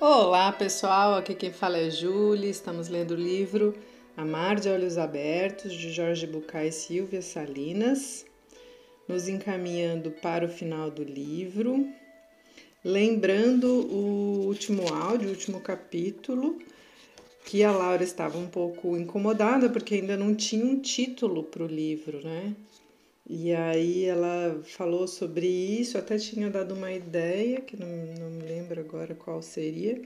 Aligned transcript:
Olá 0.00 0.52
pessoal, 0.52 1.16
aqui 1.16 1.34
quem 1.34 1.52
fala 1.52 1.76
é 1.76 1.90
Júlia, 1.90 2.48
estamos 2.48 2.86
lendo 2.88 3.14
o 3.14 3.16
livro 3.16 3.74
Amar 4.16 4.60
de 4.60 4.68
Olhos 4.68 4.96
Abertos, 4.96 5.72
de 5.72 5.90
Jorge 5.90 6.24
Bucay 6.24 6.68
e 6.68 6.72
Silvia 6.72 7.20
Salinas, 7.20 8.24
nos 9.08 9.26
encaminhando 9.26 10.12
para 10.12 10.44
o 10.44 10.48
final 10.48 10.88
do 10.88 11.02
livro. 11.02 11.84
Lembrando 12.84 13.66
o 13.66 14.46
último 14.46 14.86
áudio, 14.94 15.26
o 15.26 15.32
último 15.32 15.60
capítulo, 15.60 16.60
que 17.44 17.64
a 17.64 17.72
Laura 17.72 18.04
estava 18.04 18.38
um 18.38 18.46
pouco 18.46 18.96
incomodada 18.96 19.68
porque 19.68 19.96
ainda 19.96 20.16
não 20.16 20.32
tinha 20.32 20.64
um 20.64 20.78
título 20.78 21.42
para 21.42 21.64
o 21.64 21.66
livro, 21.66 22.24
né? 22.24 22.54
E 23.28 23.54
aí 23.54 24.06
ela 24.06 24.62
falou 24.64 25.06
sobre 25.06 25.46
isso, 25.46 25.98
até 25.98 26.16
tinha 26.16 26.48
dado 26.48 26.74
uma 26.74 26.90
ideia, 26.90 27.60
que 27.60 27.76
não, 27.76 27.86
não 28.18 28.30
me 28.30 28.42
lembro 28.42 28.80
agora 28.80 29.14
qual 29.14 29.42
seria, 29.42 30.00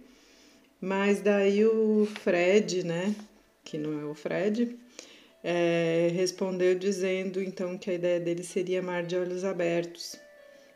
mas 0.81 1.21
daí 1.21 1.65
o 1.65 2.05
Fred, 2.05 2.83
né, 2.83 3.15
que 3.63 3.79
não 3.79 4.01
é 4.01 4.05
o 4.05 4.15
Fred, 4.15 4.77
é, 5.45 6.11
respondeu 6.13 6.77
dizendo 6.77 7.41
então 7.41 7.79
que 7.79 7.91
a 7.91 7.95
ideia 7.95 8.19
dele 8.19 8.43
seria 8.43 8.83
Mar 8.83 9.05
de 9.05 9.17
Olhos 9.17 9.45
Abertos. 9.45 10.17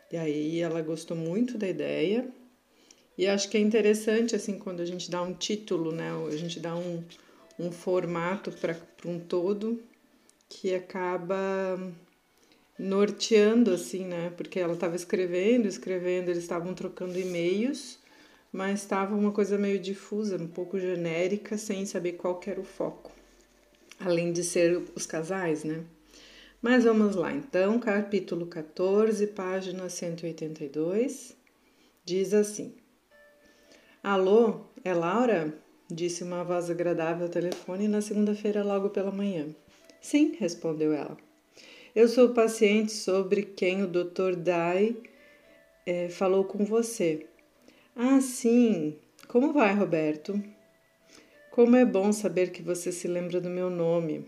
E 0.09 0.15
aí 0.15 0.61
ela 0.61 0.81
gostou 0.81 1.17
muito 1.17 1.57
da 1.57 1.67
ideia, 1.67 2.29
e 3.17 3.27
acho 3.27 3.49
que 3.49 3.57
é 3.57 3.59
interessante, 3.59 4.35
assim, 4.37 4.57
quando 4.57 4.79
a 4.79 4.85
gente 4.85 5.11
dá 5.11 5.21
um 5.21 5.33
título, 5.33 5.91
né, 5.91 6.11
a 6.25 6.37
gente 6.37 6.61
dá 6.61 6.73
um, 6.77 7.03
um 7.59 7.73
formato 7.73 8.53
para 8.53 8.77
um 9.05 9.19
todo, 9.19 9.83
que 10.47 10.73
acaba 10.73 11.77
norteando 12.77 13.71
assim, 13.71 14.05
né? 14.05 14.31
Porque 14.37 14.59
ela 14.59 14.73
estava 14.73 14.95
escrevendo, 14.95 15.67
escrevendo, 15.67 16.29
eles 16.29 16.43
estavam 16.43 16.73
trocando 16.73 17.17
e-mails, 17.17 17.99
mas 18.51 18.81
estava 18.81 19.15
uma 19.15 19.31
coisa 19.31 19.57
meio 19.57 19.79
difusa, 19.79 20.37
um 20.37 20.47
pouco 20.47 20.79
genérica, 20.79 21.57
sem 21.57 21.85
saber 21.85 22.13
qual 22.13 22.39
era 22.45 22.59
o 22.59 22.63
foco. 22.63 23.11
Além 23.99 24.31
de 24.31 24.43
ser 24.43 24.83
os 24.95 25.05
casais, 25.05 25.63
né? 25.63 25.83
Mas 26.61 26.83
vamos 26.83 27.15
lá, 27.15 27.33
então, 27.33 27.79
capítulo 27.79 28.45
14, 28.47 29.27
página 29.27 29.89
182, 29.89 31.35
diz 32.03 32.33
assim: 32.33 32.73
Alô, 34.03 34.61
é 34.83 34.93
Laura? 34.93 35.53
Disse 35.89 36.23
uma 36.23 36.43
voz 36.43 36.69
agradável 36.69 37.25
ao 37.25 37.31
telefone 37.31 37.87
na 37.87 38.01
segunda-feira, 38.01 38.63
logo 38.63 38.89
pela 38.89 39.11
manhã. 39.11 39.47
Sim, 40.01 40.35
respondeu 40.39 40.93
ela. 40.93 41.26
Eu 41.97 42.07
sou 42.07 42.29
paciente 42.29 42.91
sobre 42.91 43.41
quem 43.41 43.81
o 43.81 43.87
Dr. 43.87 44.35
Dai 44.35 44.95
é, 45.83 46.09
falou 46.09 46.43
com 46.43 46.63
você. 46.63 47.25
Ah, 47.95 48.21
sim. 48.21 48.95
Como 49.27 49.51
vai, 49.51 49.73
Roberto? 49.73 50.39
Como 51.49 51.75
é 51.75 51.83
bom 51.83 52.13
saber 52.13 52.51
que 52.51 52.61
você 52.61 52.91
se 52.91 53.07
lembra 53.07 53.41
do 53.41 53.49
meu 53.49 53.71
nome. 53.71 54.27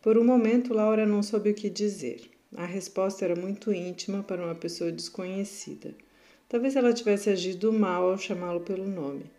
Por 0.00 0.16
um 0.16 0.24
momento, 0.24 0.72
Laura 0.72 1.04
não 1.04 1.22
soube 1.22 1.50
o 1.50 1.54
que 1.54 1.68
dizer. 1.68 2.22
A 2.56 2.64
resposta 2.64 3.22
era 3.22 3.36
muito 3.36 3.70
íntima 3.70 4.22
para 4.22 4.42
uma 4.42 4.54
pessoa 4.54 4.90
desconhecida. 4.90 5.94
Talvez 6.48 6.74
ela 6.74 6.94
tivesse 6.94 7.28
agido 7.28 7.70
mal 7.70 8.08
ao 8.08 8.16
chamá-lo 8.16 8.60
pelo 8.60 8.88
nome 8.88 9.30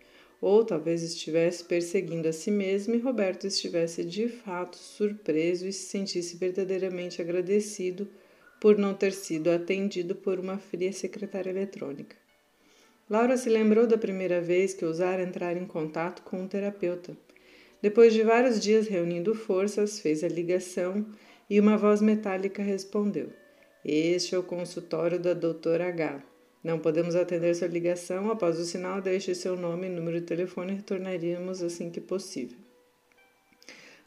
ou 0.44 0.66
talvez 0.66 1.02
estivesse 1.02 1.64
perseguindo 1.64 2.28
a 2.28 2.34
si 2.34 2.52
mesmo 2.52 2.94
e 2.94 3.00
Roberto 3.00 3.48
estivesse 3.48 4.04
de 4.04 4.28
fato 4.28 4.76
surpreso 4.76 5.66
e 5.66 5.72
se 5.72 5.86
sentisse 5.88 6.36
verdadeiramente 6.36 7.22
agradecido 7.22 8.10
por 8.60 8.78
não 8.78 8.94
ter 8.94 9.14
sido 9.14 9.50
atendido 9.50 10.16
por 10.16 10.38
uma 10.38 10.58
fria 10.58 10.92
secretária 10.92 11.50
eletrônica. 11.50 12.18
Laura 13.10 13.38
se 13.38 13.48
lembrou 13.48 13.88
da 13.88 13.98
primeira 13.98 14.42
vez 14.42 14.74
que 14.74 14.84
ousara 14.84 15.24
entrar 15.24 15.56
em 15.56 15.66
contato 15.66 16.24
com 16.24 16.42
um 16.42 16.48
terapeuta. 16.48 17.16
Depois 17.82 18.14
de 18.14 18.22
vários 18.22 18.60
dias 18.60 18.90
reunindo 18.90 19.34
forças, 19.34 20.02
fez 20.02 20.26
a 20.26 20.28
ligação 20.28 21.06
e 21.50 21.58
uma 21.58 21.78
voz 21.78 22.02
metálica 22.02 22.62
respondeu: 22.62 23.30
Este 23.86 24.36
é 24.36 24.38
o 24.38 24.44
consultório 24.44 25.18
da 25.18 25.34
doutora 25.34 25.88
H. 25.88 26.33
Não 26.64 26.80
podemos 26.80 27.16
atender 27.16 27.54
sua 27.56 27.68
ligação. 27.68 28.32
Após 28.32 28.58
o 28.58 28.64
sinal, 28.64 29.02
deixe 29.02 29.36
seu 29.36 29.58
nome 29.58 29.88
e 29.88 29.90
número 29.90 30.22
de 30.22 30.26
telefone 30.26 30.72
e 30.72 30.76
retornaríamos 30.78 31.62
assim 31.62 31.90
que 31.90 32.00
possível. 32.00 32.58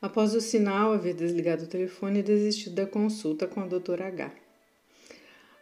Após 0.00 0.34
o 0.34 0.40
sinal, 0.40 0.92
havia 0.92 1.12
desligado 1.12 1.64
o 1.64 1.68
telefone 1.68 2.20
e 2.20 2.22
desistiu 2.22 2.72
da 2.72 2.86
consulta 2.86 3.46
com 3.46 3.60
a 3.60 3.66
doutora 3.66 4.06
H. 4.06 4.32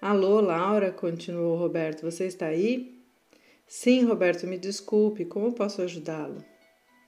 Alô, 0.00 0.40
Laura, 0.40 0.92
continuou 0.92 1.56
Roberto, 1.56 2.02
você 2.02 2.26
está 2.26 2.46
aí? 2.46 2.94
Sim, 3.66 4.04
Roberto, 4.04 4.46
me 4.46 4.58
desculpe, 4.58 5.24
como 5.24 5.52
posso 5.52 5.82
ajudá-lo? 5.82 6.44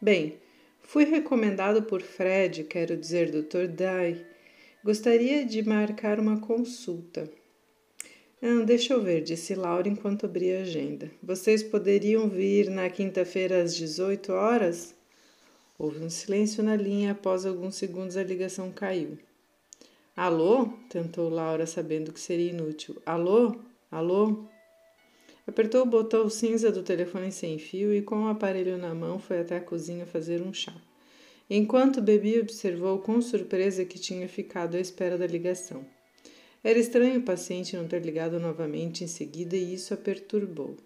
Bem, 0.00 0.38
fui 0.80 1.04
recomendado 1.04 1.82
por 1.82 2.00
Fred, 2.00 2.64
quero 2.64 2.96
dizer, 2.96 3.30
Dr. 3.30 3.66
Dye. 3.68 4.24
Gostaria 4.82 5.44
de 5.44 5.62
marcar 5.62 6.18
uma 6.18 6.40
consulta. 6.40 7.30
Ah, 8.42 8.64
deixa 8.66 8.92
eu 8.92 9.02
ver, 9.02 9.22
disse 9.22 9.54
Laura 9.54 9.88
enquanto 9.88 10.26
abria 10.26 10.58
a 10.58 10.62
agenda. 10.62 11.10
Vocês 11.22 11.62
poderiam 11.62 12.28
vir 12.28 12.68
na 12.68 12.90
quinta-feira 12.90 13.62
às 13.62 13.74
18 13.74 14.30
horas? 14.30 14.94
Houve 15.78 16.04
um 16.04 16.10
silêncio 16.10 16.62
na 16.62 16.76
linha 16.76 17.12
após 17.12 17.46
alguns 17.46 17.76
segundos 17.76 18.16
a 18.16 18.22
ligação 18.22 18.70
caiu. 18.70 19.18
Alô? 20.14 20.68
tentou 20.90 21.30
Laura, 21.30 21.66
sabendo 21.66 22.12
que 22.12 22.20
seria 22.20 22.50
inútil. 22.50 23.00
Alô? 23.06 23.56
Alô? 23.90 24.44
Apertou 25.46 25.82
o 25.82 25.86
botão 25.86 26.28
cinza 26.28 26.70
do 26.70 26.82
telefone 26.82 27.32
sem 27.32 27.58
fio 27.58 27.94
e, 27.94 28.02
com 28.02 28.24
o 28.24 28.28
aparelho 28.28 28.76
na 28.76 28.94
mão, 28.94 29.18
foi 29.18 29.40
até 29.40 29.56
a 29.56 29.60
cozinha 29.60 30.04
fazer 30.04 30.42
um 30.42 30.52
chá. 30.52 30.74
Enquanto 31.48 32.02
bebia, 32.02 32.42
observou 32.42 32.98
com 32.98 33.20
surpresa 33.22 33.84
que 33.84 33.98
tinha 33.98 34.28
ficado 34.28 34.76
à 34.76 34.80
espera 34.80 35.16
da 35.16 35.26
ligação. 35.26 35.86
Era 36.66 36.80
estranho 36.80 37.20
o 37.20 37.22
paciente 37.22 37.76
não 37.76 37.86
ter 37.86 38.02
ligado 38.02 38.40
novamente 38.40 39.04
em 39.04 39.06
seguida 39.06 39.56
e 39.56 39.74
isso 39.74 39.94
a 39.94 39.96
perturbou. 39.96 40.76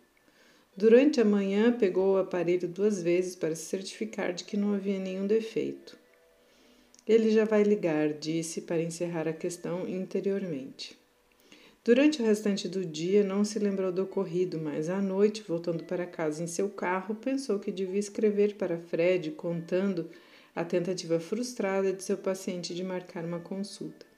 Durante 0.77 1.23
a 1.23 1.25
manhã, 1.25 1.73
pegou 1.73 2.13
o 2.13 2.19
aparelho 2.19 2.69
duas 2.69 3.03
vezes 3.03 3.35
para 3.35 3.57
se 3.57 3.63
certificar 3.63 4.35
de 4.35 4.45
que 4.45 4.59
não 4.59 4.75
havia 4.75 4.99
nenhum 4.99 5.27
defeito. 5.27 5.97
Ele 7.09 7.31
já 7.31 7.47
vai 7.47 7.63
ligar, 7.63 8.13
disse 8.13 8.61
para 8.61 8.83
encerrar 8.83 9.27
a 9.27 9.33
questão 9.33 9.89
interiormente. 9.89 10.99
Durante 11.83 12.21
o 12.21 12.27
restante 12.27 12.69
do 12.69 12.85
dia, 12.85 13.25
não 13.25 13.43
se 13.43 13.59
lembrou 13.59 13.91
do 13.91 14.03
ocorrido, 14.03 14.59
mas 14.59 14.91
à 14.91 15.01
noite, 15.01 15.43
voltando 15.49 15.85
para 15.85 16.05
casa 16.05 16.43
em 16.43 16.47
seu 16.47 16.69
carro, 16.69 17.15
pensou 17.15 17.59
que 17.59 17.73
devia 17.73 17.99
escrever 17.99 18.57
para 18.57 18.77
Fred 18.77 19.31
contando 19.31 20.11
a 20.55 20.63
tentativa 20.63 21.19
frustrada 21.19 21.91
de 21.91 22.05
seu 22.05 22.19
paciente 22.19 22.75
de 22.75 22.85
marcar 22.85 23.25
uma 23.25 23.41
consulta. 23.41 24.10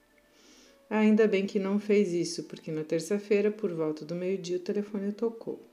Ainda 0.95 1.27
bem 1.27 1.47
que 1.47 1.59
não 1.59 1.81
fez 1.81 2.13
isso, 2.13 2.45
porque 2.45 2.71
na 2.71 2.85
terça-feira, 2.85 3.51
por 3.51 3.73
volta 3.73 4.05
do 4.05 4.15
meio-dia, 4.15 4.59
o 4.59 4.61
telefone 4.61 5.11
tocou. 5.11 5.67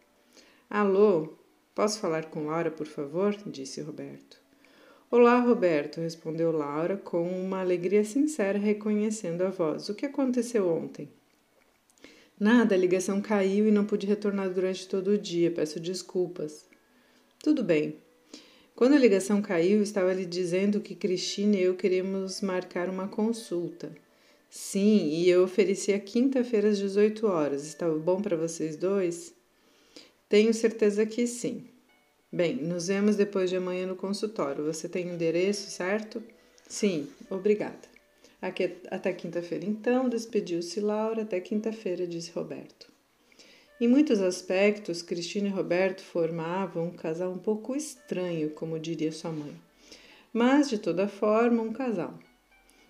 Alô, 0.70 1.34
posso 1.76 2.00
falar 2.00 2.28
com 2.28 2.46
Laura, 2.46 2.72
por 2.72 2.88
favor? 2.88 3.36
disse 3.46 3.82
Roberto. 3.82 4.38
Olá, 5.12 5.38
Roberto, 5.42 6.00
respondeu 6.00 6.54
Laura 6.54 6.96
com 6.96 7.30
uma 7.30 7.60
alegria 7.60 8.06
sincera, 8.06 8.58
reconhecendo 8.58 9.42
a 9.42 9.50
voz. 9.50 9.90
O 9.90 9.94
que 9.94 10.06
aconteceu 10.06 10.70
ontem? 10.70 11.10
Nada, 12.40 12.74
a 12.74 12.78
ligação 12.78 13.22
caiu 13.22 13.68
e 13.68 13.72
não 13.72 13.84
pude 13.84 14.08
retornar 14.08 14.50
durante 14.50 14.88
todo 14.88 15.10
o 15.10 15.18
dia. 15.18 15.52
Peço 15.52 15.82
desculpas. 15.82 16.66
Tudo 17.44 17.62
bem. 17.62 17.98
Quando 18.74 18.94
a 18.94 18.98
ligação 18.98 19.42
caiu, 19.42 19.84
estava 19.84 20.14
lhe 20.14 20.26
dizendo 20.26 20.80
que 20.80 20.96
Cristina 20.96 21.58
e 21.58 21.64
eu 21.64 21.76
queríamos 21.76 22.40
marcar 22.40 22.88
uma 22.88 23.10
consulta. 23.10 23.92
Sim, 24.50 25.10
e 25.10 25.30
eu 25.30 25.44
ofereci 25.44 25.94
a 25.94 26.00
quinta-feira 26.00 26.70
às 26.70 26.80
18 26.80 27.28
horas. 27.28 27.68
Estava 27.68 27.96
bom 28.00 28.20
para 28.20 28.36
vocês 28.36 28.76
dois? 28.76 29.32
Tenho 30.28 30.52
certeza 30.54 31.06
que 31.06 31.28
sim. 31.28 31.68
Bem, 32.32 32.56
nos 32.56 32.88
vemos 32.88 33.16
depois 33.16 33.50
de 33.50 33.58
amanhã 33.58 33.86
no 33.86 33.96
consultório. 33.96 34.66
Você 34.66 34.90
tem 34.90 35.08
o 35.08 35.14
endereço, 35.14 35.70
certo? 35.70 36.24
Sim, 36.68 37.08
obrigada. 37.30 37.88
Aqui, 38.42 38.78
até 38.90 39.14
quinta-feira, 39.14 39.66
então, 39.66 40.10
despediu-se 40.10 40.80
Laura. 40.80 41.22
Até 41.22 41.40
quinta-feira, 41.40 42.08
disse 42.08 42.32
Roberto. 42.32 42.92
Em 43.80 43.88
muitos 43.88 44.20
aspectos, 44.20 45.04
Cristina 45.04 45.48
e 45.48 45.52
Roberto 45.52 46.02
formavam 46.02 46.88
um 46.88 46.92
casal 46.92 47.32
um 47.32 47.38
pouco 47.38 47.76
estranho, 47.76 48.50
como 48.50 48.80
diria 48.80 49.12
sua 49.12 49.32
mãe. 49.32 49.54
Mas, 50.34 50.70
de 50.70 50.80
toda 50.80 51.08
forma, 51.08 51.62
um 51.62 51.72
casal. 51.72 52.18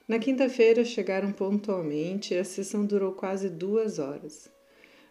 Na 0.09 0.17
quinta-feira 0.17 0.83
chegaram 0.83 1.31
pontualmente 1.31 2.33
e 2.33 2.37
a 2.39 2.43
sessão 2.43 2.83
durou 2.83 3.11
quase 3.11 3.47
duas 3.47 3.99
horas. 3.99 4.49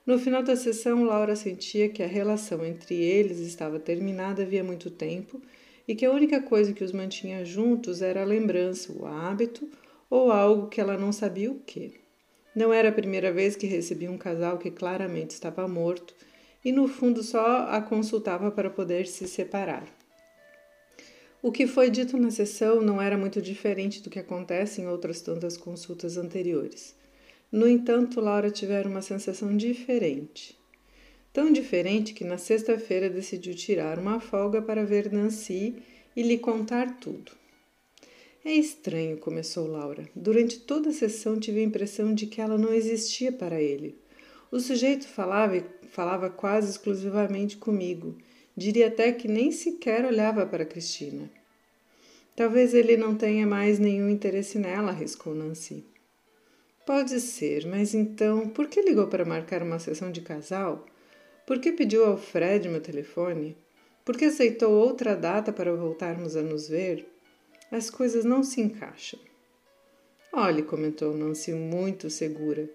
No 0.05 0.19
final 0.19 0.43
da 0.43 0.57
sessão, 0.57 1.05
Laura 1.05 1.37
sentia 1.37 1.89
que 1.89 2.03
a 2.03 2.07
relação 2.09 2.65
entre 2.65 2.97
eles 2.97 3.39
estava 3.39 3.79
terminada 3.79 4.43
havia 4.43 4.65
muito 4.65 4.91
tempo 4.91 5.41
e 5.87 5.95
que 5.95 6.05
a 6.05 6.11
única 6.11 6.43
coisa 6.43 6.73
que 6.73 6.83
os 6.83 6.91
mantinha 6.91 7.45
juntos 7.45 8.03
era 8.03 8.23
a 8.23 8.27
lembrança, 8.27 8.93
o 8.93 9.07
hábito 9.07 9.71
ou 10.11 10.33
algo 10.33 10.67
que 10.67 10.81
ela 10.81 10.99
não 10.99 11.13
sabia 11.13 11.53
o 11.53 11.61
que. 11.61 11.93
Não 12.53 12.73
era 12.73 12.89
a 12.89 12.93
primeira 12.93 13.33
vez 13.33 13.55
que 13.55 13.69
recebia 13.69 14.11
um 14.11 14.19
casal 14.19 14.59
que 14.59 14.69
claramente 14.69 15.31
estava 15.31 15.69
morto 15.69 16.13
e 16.65 16.73
no 16.73 16.89
fundo 16.89 17.23
só 17.23 17.69
a 17.69 17.81
consultava 17.81 18.51
para 18.51 18.69
poder 18.69 19.07
se 19.07 19.29
separar. 19.29 19.98
O 21.41 21.53
que 21.53 21.69
foi 21.69 21.89
dito 21.89 22.17
na 22.17 22.33
sessão 22.33 22.81
não 22.83 23.01
era 23.01 23.17
muito 23.17 23.41
diferente 23.41 24.03
do 24.03 24.11
que 24.11 24.19
acontece 24.19 24.81
em 24.81 24.89
outras 24.89 25.21
tantas 25.21 25.57
consultas 25.57 26.17
anteriores. 26.17 26.97
No 27.51 27.69
entanto, 27.69 28.21
Laura 28.21 28.51
tivera 28.51 28.89
uma 28.89 29.01
sensação 29.01 29.57
diferente. 29.57 30.59
Tão 31.33 31.53
diferente 31.53 32.13
que 32.13 32.25
na 32.25 32.39
sexta-feira 32.39 33.09
decidiu 33.09 33.55
tirar 33.55 34.01
uma 34.01 34.19
folga 34.19 34.61
para 34.61 34.85
ver 34.85 35.13
Nancy 35.13 35.77
e 36.17 36.23
lhe 36.23 36.39
contar 36.39 36.99
tudo. 36.99 37.31
É 38.45 38.53
estranho, 38.53 39.17
começou 39.19 39.69
Laura. 39.69 40.09
Durante 40.17 40.59
toda 40.59 40.91
a 40.91 40.93
sessão 40.93 41.39
tive 41.39 41.61
a 41.61 41.65
impressão 41.65 42.13
de 42.13 42.27
que 42.27 42.41
ela 42.41 42.59
não 42.59 42.73
existia 42.73 43.31
para 43.31 43.61
ele. 43.61 43.97
O 44.51 44.59
sujeito 44.59 45.07
falava 45.07 45.63
falava 45.91 46.29
quase 46.29 46.71
exclusivamente 46.71 47.57
comigo. 47.57 48.17
Diria 48.59 48.89
até 48.89 49.13
que 49.13 49.29
nem 49.29 49.53
sequer 49.53 50.05
olhava 50.05 50.45
para 50.45 50.65
Cristina. 50.65 51.31
Talvez 52.35 52.75
ele 52.75 52.97
não 52.97 53.15
tenha 53.15 53.47
mais 53.47 53.79
nenhum 53.79 54.11
interesse 54.11 54.59
nela, 54.59 54.91
arriscou 54.91 55.33
Nancy. 55.33 55.85
Pode 56.85 57.21
ser, 57.21 57.69
mas 57.69 57.95
então 57.95 58.49
por 58.49 58.67
que 58.67 58.83
ligou 58.83 59.07
para 59.07 59.25
marcar 59.25 59.63
uma 59.63 59.79
sessão 59.79 60.11
de 60.11 60.23
casal? 60.23 60.85
Por 61.47 61.61
que 61.61 61.71
pediu 61.71 62.05
ao 62.05 62.19
Fred 62.19 62.69
meu 62.69 62.81
telefone? 62.81 63.57
Por 64.05 64.17
que 64.17 64.25
aceitou 64.25 64.73
outra 64.73 65.15
data 65.15 65.53
para 65.53 65.73
voltarmos 65.73 66.35
a 66.35 66.43
nos 66.43 66.69
ver? 66.69 67.07
As 67.71 67.89
coisas 67.89 68.25
não 68.25 68.43
se 68.43 68.61
encaixam. 68.61 69.21
Olhe, 70.33 70.65
comentou 70.65 71.17
Nancy 71.17 71.53
muito 71.53 72.11
segura. 72.11 72.69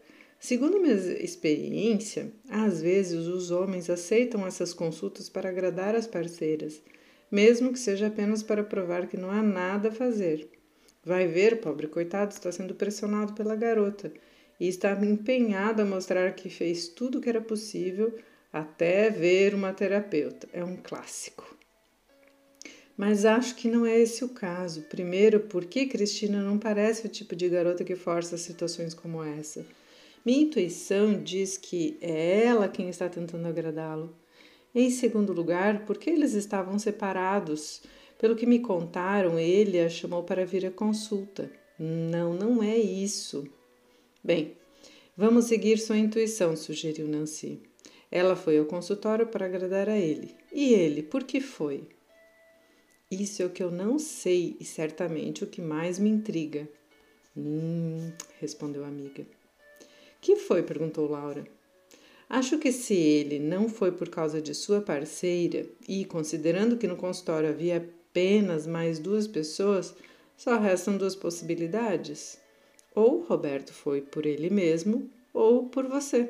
Segundo 0.44 0.78
minha 0.78 0.94
experiência, 1.24 2.30
às 2.50 2.81
vezes 2.81 3.28
os 3.28 3.50
homens 3.50 3.90
aceitam 3.90 4.45
essas 4.45 4.74
consultas 4.74 5.30
para 5.30 5.48
agradar 5.48 5.95
as 5.95 6.06
parceiras, 6.06 6.81
mesmo 7.31 7.72
que 7.72 7.80
seja 7.80 8.07
apenas 8.07 8.44
para 8.44 8.62
provar 8.62 9.07
que 9.07 9.16
não 9.16 9.31
há 9.31 9.42
nada 9.42 9.88
a 9.88 9.92
fazer. 9.94 10.50
Vai 11.01 11.28
ver, 11.30 11.62
pobre 11.62 11.88
coitado 11.88 12.34
está 12.34 12.51
sendo 12.51 12.75
pressionado 12.75 13.31
pela 13.31 13.56
garota 13.56 14.12
e 14.60 14.68
está 14.68 14.92
empenhado 14.92 15.81
a 15.81 15.86
mostrar 15.86 16.36
que 16.36 16.50
fez 16.50 16.90
tudo 16.90 17.19
o 17.19 17.22
que 17.22 17.30
era 17.30 17.40
possível 17.40 18.13
até 18.51 19.10
ver 19.10 19.56
uma 19.56 19.72
terapeuta. 19.72 20.50
É 20.51 20.62
um 20.62 20.75
clássico. 20.75 21.56
Mas 22.98 23.24
acho 23.24 23.56
que 23.56 23.69
não 23.69 23.86
é 23.86 23.98
esse 23.98 24.25
o 24.25 24.30
caso. 24.30 24.81
Primeiro, 24.90 25.40
porque 25.40 25.86
Cristina 25.86 26.44
não 26.44 26.60
parece 26.60 27.06
o 27.06 27.10
tipo 27.10 27.34
de 27.34 27.48
garota 27.48 27.86
que 27.86 27.95
força 27.95 28.38
situações 28.38 28.94
como 28.94 29.24
essa. 29.24 29.66
Minha 30.25 30.43
intuição 30.43 31.21
diz 31.21 31.57
que 31.57 31.97
é 31.99 32.45
ela 32.45 32.69
quem 32.69 32.89
está 32.89 33.09
tentando 33.09 33.45
agradá-lo. 33.45 34.15
Em 34.73 34.89
segundo 34.89 35.33
lugar, 35.33 35.85
porque 35.85 36.09
eles 36.09 36.33
estavam 36.33 36.79
separados 36.79 37.81
pelo 38.17 38.35
que 38.35 38.45
me 38.45 38.59
contaram, 38.59 39.37
ele 39.37 39.79
a 39.79 39.89
chamou 39.89 40.23
para 40.23 40.45
vir 40.45 40.65
à 40.65 40.71
consulta. 40.71 41.51
Não, 41.77 42.33
não 42.33 42.63
é 42.63 42.77
isso. 42.77 43.45
Bem, 44.23 44.55
vamos 45.17 45.45
seguir 45.45 45.77
sua 45.77 45.97
intuição, 45.97 46.55
sugeriu 46.55 47.05
Nancy. 47.05 47.61
Ela 48.09 48.37
foi 48.37 48.57
ao 48.57 48.65
consultório 48.65 49.27
para 49.27 49.45
agradar 49.45 49.89
a 49.89 49.97
ele. 49.97 50.33
E 50.53 50.73
ele, 50.73 51.03
por 51.03 51.23
que 51.25 51.41
foi? 51.41 51.85
Isso 53.11 53.41
é 53.41 53.45
o 53.45 53.49
que 53.49 53.61
eu 53.61 53.69
não 53.69 53.99
sei 53.99 54.55
e 54.57 54.63
certamente 54.63 55.43
o 55.43 55.47
que 55.47 55.61
mais 55.61 55.99
me 55.99 56.09
intriga. 56.09 56.69
Hum, 57.35 58.11
respondeu 58.39 58.85
a 58.85 58.87
amiga. 58.87 59.25
Que 60.23 60.37
foi? 60.37 60.63
perguntou 60.63 61.11
Laura. 61.11 61.45
Acho 62.29 62.57
que 62.57 62.71
se 62.71 62.93
ele 62.93 63.39
não 63.39 63.67
foi 63.67 63.91
por 63.91 64.07
causa 64.07 64.41
de 64.41 64.55
sua 64.55 64.79
parceira 64.79 65.65
e 65.85 66.05
considerando 66.05 66.77
que 66.77 66.87
no 66.87 66.95
consultório 66.95 67.49
havia 67.49 67.77
apenas 67.77 68.65
mais 68.65 68.99
duas 68.99 69.27
pessoas, 69.27 69.93
só 70.37 70.57
restam 70.57 70.95
duas 70.95 71.13
possibilidades. 71.13 72.39
Ou 72.95 73.21
Roberto 73.23 73.73
foi 73.73 73.99
por 73.99 74.25
ele 74.25 74.49
mesmo, 74.49 75.09
ou 75.33 75.67
por 75.67 75.89
você. 75.89 76.29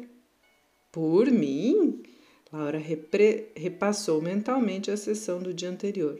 Por 0.91 1.29
mim? 1.29 2.01
Laura 2.51 2.81
repassou 3.55 4.19
mentalmente 4.23 4.89
a 4.89 4.97
sessão 4.97 5.39
do 5.39 5.53
dia 5.53 5.69
anterior. 5.69 6.19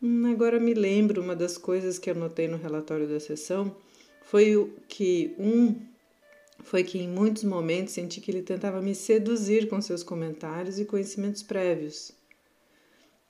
Hum, 0.00 0.30
agora 0.32 0.60
me 0.60 0.72
lembro, 0.72 1.20
uma 1.20 1.34
das 1.34 1.58
coisas 1.58 1.98
que 1.98 2.10
anotei 2.10 2.46
no 2.46 2.56
relatório 2.56 3.08
da 3.08 3.18
sessão 3.18 3.74
foi 4.22 4.56
o 4.56 4.72
que 4.86 5.34
um 5.36 5.74
foi 6.62 6.82
que 6.82 6.98
em 6.98 7.08
muitos 7.08 7.44
momentos 7.44 7.94
senti 7.94 8.20
que 8.20 8.30
ele 8.30 8.42
tentava 8.42 8.82
me 8.82 8.94
seduzir 8.94 9.68
com 9.68 9.80
seus 9.80 10.02
comentários 10.02 10.78
e 10.78 10.84
conhecimentos 10.84 11.42
prévios. 11.42 12.12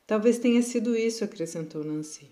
Talvez 0.06 0.38
tenha 0.38 0.62
sido 0.62 0.96
isso, 0.96 1.24
acrescentou 1.24 1.82
Nancy. 1.82 2.30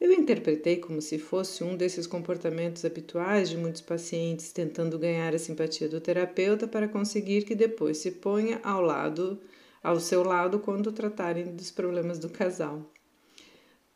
Eu 0.00 0.12
interpretei 0.12 0.76
como 0.76 1.02
se 1.02 1.18
fosse 1.18 1.62
um 1.62 1.76
desses 1.76 2.06
comportamentos 2.06 2.84
habituais 2.84 3.50
de 3.50 3.56
muitos 3.56 3.82
pacientes 3.82 4.50
tentando 4.50 4.98
ganhar 4.98 5.34
a 5.34 5.38
simpatia 5.38 5.88
do 5.88 6.00
terapeuta 6.00 6.66
para 6.66 6.88
conseguir 6.88 7.44
que 7.44 7.54
depois 7.54 7.98
se 7.98 8.10
ponha 8.10 8.60
ao 8.62 8.80
lado, 8.80 9.38
ao 9.82 10.00
seu 10.00 10.22
lado 10.22 10.58
quando 10.58 10.92
tratarem 10.92 11.54
dos 11.54 11.70
problemas 11.70 12.18
do 12.18 12.30
casal. 12.30 12.90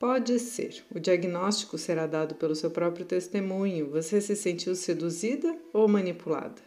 Pode 0.06 0.39
ser. 0.39 0.85
O 0.95 1.01
diagnóstico 1.01 1.79
será 1.79 2.06
dado 2.06 2.35
pelo 2.35 2.55
seu 2.55 2.71
próprio 2.71 3.06
testemunho. 3.06 3.89
Você 3.89 4.21
se 4.21 4.37
sentiu 4.37 4.75
seduzida 4.75 5.56
ou 5.73 5.89
manipulada? 5.89 6.61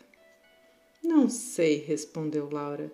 Não 1.03 1.29
sei, 1.29 1.77
respondeu 1.77 2.49
Laura. 2.51 2.91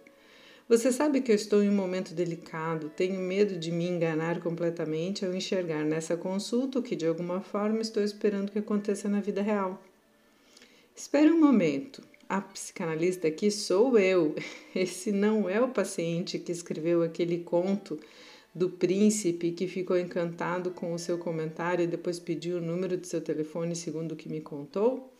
Você 0.68 0.92
sabe 0.92 1.22
que 1.22 1.32
eu 1.32 1.36
estou 1.36 1.64
em 1.64 1.70
um 1.70 1.74
momento 1.74 2.14
delicado, 2.14 2.90
tenho 2.90 3.22
medo 3.22 3.58
de 3.58 3.72
me 3.72 3.88
enganar 3.88 4.42
completamente 4.42 5.26
ao 5.26 5.34
enxergar 5.34 5.86
nessa 5.86 6.18
consulta 6.18 6.80
o 6.80 6.84
que 6.84 6.98
de 6.98 7.08
alguma 7.08 7.40
forma 7.40 7.80
estou 7.80 8.04
esperando 8.04 8.52
que 8.52 8.60
aconteça 8.60 9.08
na 9.08 9.22
vida 9.22 9.42
real. 9.42 9.82
Espere 10.94 11.32
um 11.32 11.40
momento. 11.40 12.04
A 12.28 12.42
psicanalista 12.42 13.30
aqui 13.30 13.50
sou 13.50 13.98
eu. 13.98 14.36
Esse 14.76 15.10
não 15.10 15.50
é 15.50 15.62
o 15.62 15.70
paciente 15.70 16.38
que 16.38 16.52
escreveu 16.52 17.02
aquele 17.02 17.40
conto 17.40 17.98
do 18.54 18.70
príncipe 18.70 19.52
que 19.52 19.68
ficou 19.68 19.98
encantado 19.98 20.72
com 20.72 20.94
o 20.94 21.00
seu 21.00 21.18
comentário 21.18 21.84
e 21.84 21.88
depois 21.88 22.20
pediu 22.20 22.58
o 22.58 22.62
número 22.62 22.98
de 22.98 23.08
seu 23.08 23.20
telefone 23.20 23.76
segundo 23.76 24.12
o 24.12 24.16
que 24.16 24.30
me 24.30 24.42
contou? 24.42 25.12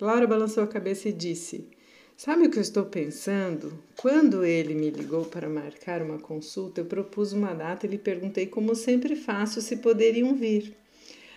Laura 0.00 0.26
balançou 0.26 0.62
a 0.62 0.68
cabeça 0.68 1.08
e 1.08 1.12
disse: 1.12 1.68
Sabe 2.16 2.46
o 2.46 2.50
que 2.50 2.58
eu 2.58 2.62
estou 2.62 2.86
pensando? 2.86 3.78
Quando 3.96 4.44
ele 4.44 4.74
me 4.74 4.90
ligou 4.90 5.24
para 5.24 5.48
marcar 5.48 6.02
uma 6.02 6.18
consulta, 6.18 6.80
eu 6.80 6.84
propus 6.84 7.32
uma 7.32 7.52
data 7.52 7.86
e 7.86 7.90
lhe 7.90 7.98
perguntei, 7.98 8.46
como 8.46 8.74
sempre 8.74 9.14
faço, 9.14 9.60
se 9.60 9.76
poderiam 9.76 10.34
vir. 10.34 10.76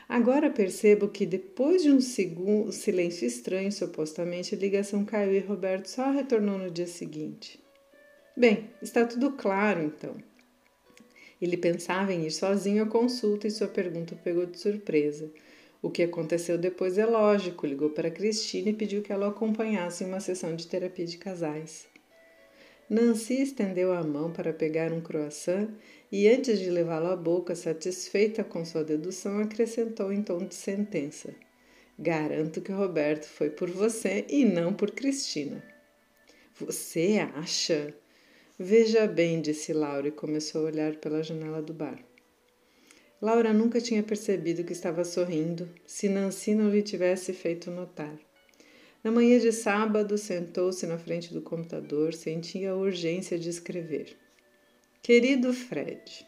Agora 0.07 0.49
percebo 0.49 1.07
que 1.07 1.25
depois 1.25 1.83
de 1.83 1.89
um 1.89 2.01
segundo, 2.01 2.71
silêncio 2.71 3.25
estranho, 3.25 3.71
supostamente, 3.71 4.53
a 4.53 4.57
ligação 4.57 5.05
caiu 5.05 5.33
e 5.33 5.39
Roberto 5.39 5.87
só 5.87 6.11
retornou 6.11 6.57
no 6.57 6.69
dia 6.69 6.87
seguinte. 6.87 7.59
Bem, 8.35 8.69
está 8.81 9.05
tudo 9.05 9.31
claro 9.31 9.81
então. 9.83 10.15
Ele 11.41 11.57
pensava 11.57 12.13
em 12.13 12.25
ir 12.25 12.31
sozinho 12.31 12.83
à 12.83 12.85
consulta 12.85 13.47
e 13.47 13.51
sua 13.51 13.67
pergunta 13.67 14.15
pegou 14.23 14.45
de 14.45 14.59
surpresa. 14.59 15.31
O 15.81 15.89
que 15.89 16.03
aconteceu 16.03 16.57
depois 16.57 16.97
é 16.97 17.05
lógico. 17.05 17.65
Ligou 17.65 17.89
para 17.89 18.11
Cristina 18.11 18.69
e 18.69 18.73
pediu 18.73 19.01
que 19.01 19.11
ela 19.11 19.27
o 19.27 19.31
acompanhasse 19.31 20.03
em 20.03 20.07
uma 20.07 20.19
sessão 20.19 20.55
de 20.55 20.67
terapia 20.67 21.05
de 21.05 21.17
casais. 21.17 21.87
Nancy 22.87 23.41
estendeu 23.41 23.93
a 23.93 24.03
mão 24.03 24.31
para 24.31 24.53
pegar 24.53 24.91
um 24.91 25.01
croissant 25.01 25.69
e, 26.11 26.27
antes 26.27 26.59
de 26.59 26.69
levá-lo 26.69 27.07
à 27.07 27.15
boca, 27.15 27.55
satisfeita 27.55 28.43
com 28.43 28.65
sua 28.65 28.83
dedução, 28.83 29.39
acrescentou 29.39 30.11
em 30.11 30.21
tom 30.21 30.45
de 30.45 30.53
sentença: 30.53 31.33
Garanto 31.97 32.61
que 32.61 32.71
Roberto 32.71 33.25
foi 33.25 33.49
por 33.49 33.69
você 33.69 34.25
e 34.29 34.43
não 34.43 34.73
por 34.73 34.91
Cristina. 34.91 35.63
Você 36.59 37.25
acha? 37.33 37.95
Veja 38.63 39.07
bem, 39.07 39.41
disse 39.41 39.73
Laura 39.73 40.09
e 40.09 40.11
começou 40.11 40.61
a 40.61 40.65
olhar 40.65 40.95
pela 40.97 41.23
janela 41.23 41.63
do 41.63 41.73
bar. 41.73 41.97
Laura 43.19 43.51
nunca 43.51 43.81
tinha 43.81 44.03
percebido 44.03 44.63
que 44.63 44.71
estava 44.71 45.03
sorrindo, 45.03 45.67
se 45.83 46.07
Nancy 46.07 46.53
não 46.53 46.69
lhe 46.69 46.83
tivesse 46.83 47.33
feito 47.33 47.71
notar. 47.71 48.15
Na 49.03 49.11
manhã 49.11 49.39
de 49.39 49.51
sábado, 49.51 50.15
sentou-se 50.15 50.85
na 50.85 50.99
frente 50.99 51.33
do 51.33 51.41
computador, 51.41 52.13
sentia 52.13 52.69
a 52.69 52.75
urgência 52.75 53.39
de 53.39 53.49
escrever. 53.49 54.15
Querido 55.01 55.51
Fred, 55.53 56.23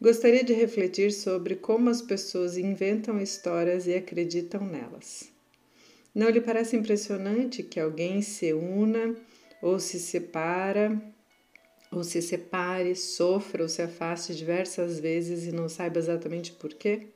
gostaria 0.00 0.42
de 0.42 0.54
refletir 0.54 1.12
sobre 1.12 1.54
como 1.54 1.90
as 1.90 2.00
pessoas 2.00 2.56
inventam 2.56 3.20
histórias 3.20 3.86
e 3.86 3.92
acreditam 3.92 4.64
nelas. 4.64 5.30
Não 6.14 6.30
lhe 6.30 6.40
parece 6.40 6.76
impressionante 6.76 7.62
que 7.62 7.78
alguém 7.78 8.22
se 8.22 8.54
una 8.54 9.14
ou 9.62 9.78
se 9.78 9.98
separa 9.98 11.00
ou 11.90 12.04
se 12.04 12.22
separe, 12.22 12.94
sofra 12.94 13.62
ou 13.62 13.68
se 13.68 13.82
afaste 13.82 14.34
diversas 14.34 15.00
vezes 15.00 15.46
e 15.46 15.52
não 15.52 15.68
saiba 15.68 15.98
exatamente 15.98 16.52
por 16.52 16.72
quê? 16.72 17.08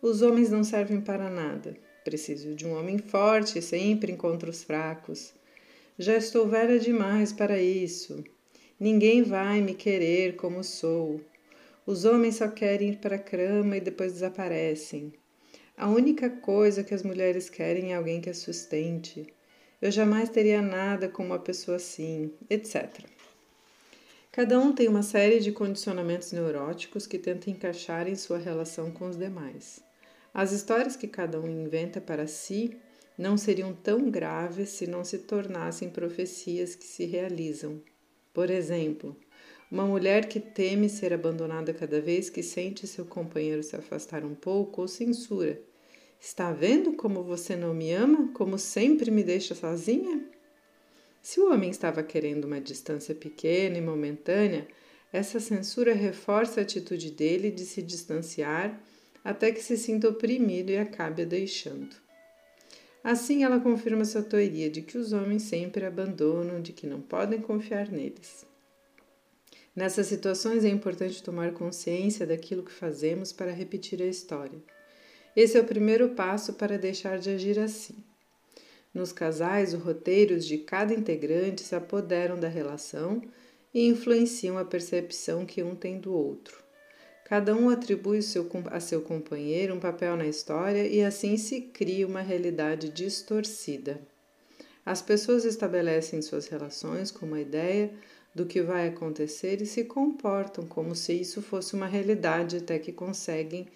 Os 0.00 0.22
homens 0.22 0.50
não 0.50 0.64
servem 0.64 1.00
para 1.00 1.28
nada. 1.28 1.76
Preciso 2.02 2.54
de 2.54 2.66
um 2.66 2.78
homem 2.78 2.98
forte, 2.98 3.60
sempre 3.60 4.12
encontra 4.12 4.50
os 4.50 4.62
fracos. 4.62 5.34
Já 5.98 6.16
estou 6.16 6.48
velha 6.48 6.78
demais 6.78 7.32
para 7.32 7.60
isso. 7.60 8.24
Ninguém 8.80 9.22
vai 9.22 9.60
me 9.60 9.74
querer 9.74 10.36
como 10.36 10.64
sou. 10.64 11.20
Os 11.86 12.04
homens 12.04 12.36
só 12.36 12.48
querem 12.48 12.90
ir 12.90 12.96
para 12.96 13.16
a 13.16 13.18
cama 13.18 13.76
e 13.76 13.80
depois 13.80 14.14
desaparecem. 14.14 15.12
A 15.76 15.88
única 15.88 16.30
coisa 16.30 16.82
que 16.82 16.94
as 16.94 17.02
mulheres 17.02 17.50
querem 17.50 17.92
é 17.92 17.96
alguém 17.96 18.20
que 18.20 18.30
as 18.30 18.38
sustente. 18.38 19.33
Eu 19.84 19.90
jamais 19.90 20.30
teria 20.30 20.62
nada 20.62 21.10
com 21.10 21.22
uma 21.22 21.38
pessoa 21.38 21.76
assim, 21.76 22.32
etc. 22.48 23.04
Cada 24.32 24.58
um 24.58 24.72
tem 24.72 24.88
uma 24.88 25.02
série 25.02 25.40
de 25.40 25.52
condicionamentos 25.52 26.32
neuróticos 26.32 27.06
que 27.06 27.18
tenta 27.18 27.50
encaixar 27.50 28.08
em 28.08 28.16
sua 28.16 28.38
relação 28.38 28.90
com 28.90 29.10
os 29.10 29.14
demais. 29.18 29.80
As 30.32 30.52
histórias 30.52 30.96
que 30.96 31.06
cada 31.06 31.38
um 31.38 31.46
inventa 31.46 32.00
para 32.00 32.26
si 32.26 32.78
não 33.18 33.36
seriam 33.36 33.74
tão 33.74 34.10
graves 34.10 34.70
se 34.70 34.86
não 34.86 35.04
se 35.04 35.18
tornassem 35.18 35.90
profecias 35.90 36.74
que 36.74 36.86
se 36.86 37.04
realizam. 37.04 37.78
Por 38.32 38.48
exemplo, 38.48 39.14
uma 39.70 39.84
mulher 39.84 40.28
que 40.30 40.40
teme 40.40 40.88
ser 40.88 41.12
abandonada 41.12 41.74
cada 41.74 42.00
vez 42.00 42.30
que 42.30 42.42
sente 42.42 42.86
seu 42.86 43.04
companheiro 43.04 43.62
se 43.62 43.76
afastar 43.76 44.24
um 44.24 44.34
pouco 44.34 44.80
ou 44.80 44.88
censura. 44.88 45.60
Está 46.26 46.50
vendo 46.52 46.94
como 46.94 47.22
você 47.22 47.54
não 47.54 47.74
me 47.74 47.92
ama? 47.92 48.32
Como 48.32 48.58
sempre 48.58 49.10
me 49.10 49.22
deixa 49.22 49.54
sozinha? 49.54 50.24
Se 51.20 51.38
o 51.38 51.52
homem 51.52 51.68
estava 51.68 52.02
querendo 52.02 52.46
uma 52.46 52.58
distância 52.58 53.14
pequena 53.14 53.76
e 53.76 53.82
momentânea, 53.82 54.66
essa 55.12 55.38
censura 55.38 55.92
reforça 55.92 56.60
a 56.60 56.62
atitude 56.62 57.10
dele 57.10 57.50
de 57.50 57.66
se 57.66 57.82
distanciar 57.82 58.80
até 59.22 59.52
que 59.52 59.62
se 59.62 59.76
sinta 59.76 60.08
oprimido 60.08 60.70
e 60.70 60.78
acabe 60.78 61.20
a 61.20 61.26
deixando. 61.26 61.94
Assim, 63.04 63.44
ela 63.44 63.60
confirma 63.60 64.06
sua 64.06 64.22
teoria 64.22 64.70
de 64.70 64.80
que 64.80 64.96
os 64.96 65.12
homens 65.12 65.42
sempre 65.42 65.84
abandonam, 65.84 66.62
de 66.62 66.72
que 66.72 66.86
não 66.86 67.02
podem 67.02 67.38
confiar 67.38 67.92
neles. 67.92 68.46
Nessas 69.76 70.06
situações 70.06 70.64
é 70.64 70.70
importante 70.70 71.22
tomar 71.22 71.52
consciência 71.52 72.26
daquilo 72.26 72.62
que 72.62 72.72
fazemos 72.72 73.30
para 73.30 73.52
repetir 73.52 74.00
a 74.00 74.06
história. 74.06 74.58
Esse 75.36 75.58
é 75.58 75.60
o 75.60 75.64
primeiro 75.64 76.10
passo 76.10 76.52
para 76.52 76.78
deixar 76.78 77.18
de 77.18 77.30
agir 77.30 77.58
assim. 77.58 77.94
Nos 78.92 79.12
casais, 79.12 79.74
os 79.74 79.82
roteiros 79.82 80.46
de 80.46 80.58
cada 80.58 80.94
integrante 80.94 81.62
se 81.62 81.74
apoderam 81.74 82.38
da 82.38 82.46
relação 82.46 83.20
e 83.74 83.88
influenciam 83.88 84.56
a 84.56 84.64
percepção 84.64 85.44
que 85.44 85.62
um 85.62 85.74
tem 85.74 85.98
do 85.98 86.14
outro. 86.14 86.62
Cada 87.24 87.56
um 87.56 87.70
atribui 87.70 88.20
a 88.70 88.80
seu 88.80 89.00
companheiro 89.00 89.74
um 89.74 89.80
papel 89.80 90.16
na 90.16 90.26
história 90.26 90.86
e 90.86 91.02
assim 91.02 91.36
se 91.36 91.62
cria 91.62 92.06
uma 92.06 92.20
realidade 92.20 92.90
distorcida. 92.90 94.00
As 94.86 95.00
pessoas 95.00 95.44
estabelecem 95.44 96.20
suas 96.22 96.46
relações 96.46 97.10
com 97.10 97.26
uma 97.26 97.40
ideia 97.40 97.90
do 98.34 98.44
que 98.44 98.62
vai 98.62 98.88
acontecer 98.88 99.62
e 99.62 99.66
se 99.66 99.84
comportam 99.84 100.66
como 100.66 100.94
se 100.94 101.14
isso 101.14 101.40
fosse 101.40 101.74
uma 101.74 101.86
realidade 101.86 102.58
até 102.58 102.78
que 102.78 102.92
conseguem 102.92 103.66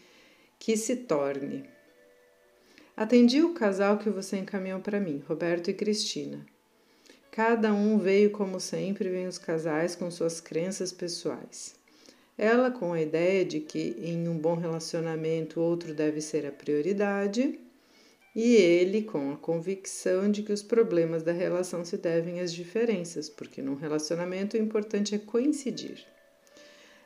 que 0.59 0.77
se 0.77 0.97
torne. 0.97 1.65
Atendi 2.97 3.43
o 3.43 3.55
casal 3.55 3.99
que 3.99 4.11
você 4.11 4.39
encaminhou 4.39 4.81
para 4.81 4.99
mim, 4.99 5.23
Roberto 5.27 5.71
e 5.71 5.75
Cristina. 5.75 6.45
Cada 7.31 7.73
um 7.73 7.97
veio, 7.99 8.31
como 8.31 8.59
sempre, 8.59 9.09
vem 9.09 9.29
os 9.29 9.39
casais 9.39 9.95
com 9.95 10.11
suas 10.11 10.41
crenças 10.41 10.91
pessoais. 10.91 11.77
Ela 12.37 12.71
com 12.71 12.93
a 12.93 13.01
ideia 13.01 13.45
de 13.45 13.61
que 13.61 13.97
em 14.01 14.29
um 14.29 14.37
bom 14.37 14.57
relacionamento 14.57 15.61
o 15.61 15.63
outro 15.63 15.95
deve 15.95 16.21
ser 16.21 16.45
a 16.45 16.51
prioridade, 16.51 17.59
e 18.35 18.55
ele 18.55 19.03
com 19.03 19.33
a 19.33 19.37
convicção 19.37 20.31
de 20.31 20.43
que 20.43 20.53
os 20.53 20.63
problemas 20.63 21.23
da 21.23 21.33
relação 21.33 21.85
se 21.85 21.97
devem 21.97 22.41
às 22.41 22.53
diferenças, 22.53 23.29
porque 23.29 23.63
num 23.63 23.75
relacionamento 23.75 24.57
o 24.57 24.61
importante 24.61 25.15
é 25.15 25.19
coincidir. 25.19 26.05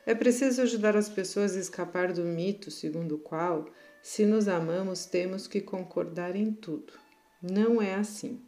É 0.05 0.13
preciso 0.13 0.61
ajudar 0.61 0.97
as 0.97 1.07
pessoas 1.07 1.55
a 1.55 1.59
escapar 1.59 2.11
do 2.11 2.23
mito 2.23 2.69
segundo 2.69 3.15
o 3.15 3.19
qual 3.19 3.65
se 4.01 4.25
nos 4.25 4.49
amamos, 4.49 5.05
temos 5.05 5.47
que 5.47 5.61
concordar 5.61 6.35
em 6.35 6.51
tudo. 6.51 6.91
Não 7.41 7.81
é 7.81 7.95
assim. 7.95 8.41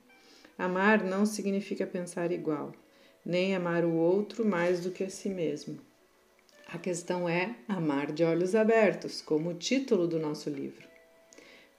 Amar 0.57 1.01
não 1.01 1.25
significa 1.25 1.87
pensar 1.87 2.29
igual, 2.33 2.73
nem 3.25 3.55
amar 3.55 3.85
o 3.85 3.93
outro 3.93 4.45
mais 4.45 4.81
do 4.81 4.91
que 4.91 5.05
a 5.05 5.09
si 5.09 5.29
mesmo. 5.29 5.79
A 6.67 6.77
questão 6.77 7.29
é 7.29 7.55
amar 7.69 8.11
de 8.11 8.21
olhos 8.21 8.53
abertos, 8.53 9.21
como 9.21 9.51
o 9.51 9.53
título 9.53 10.09
do 10.09 10.19
nosso 10.19 10.49
livro. 10.49 10.85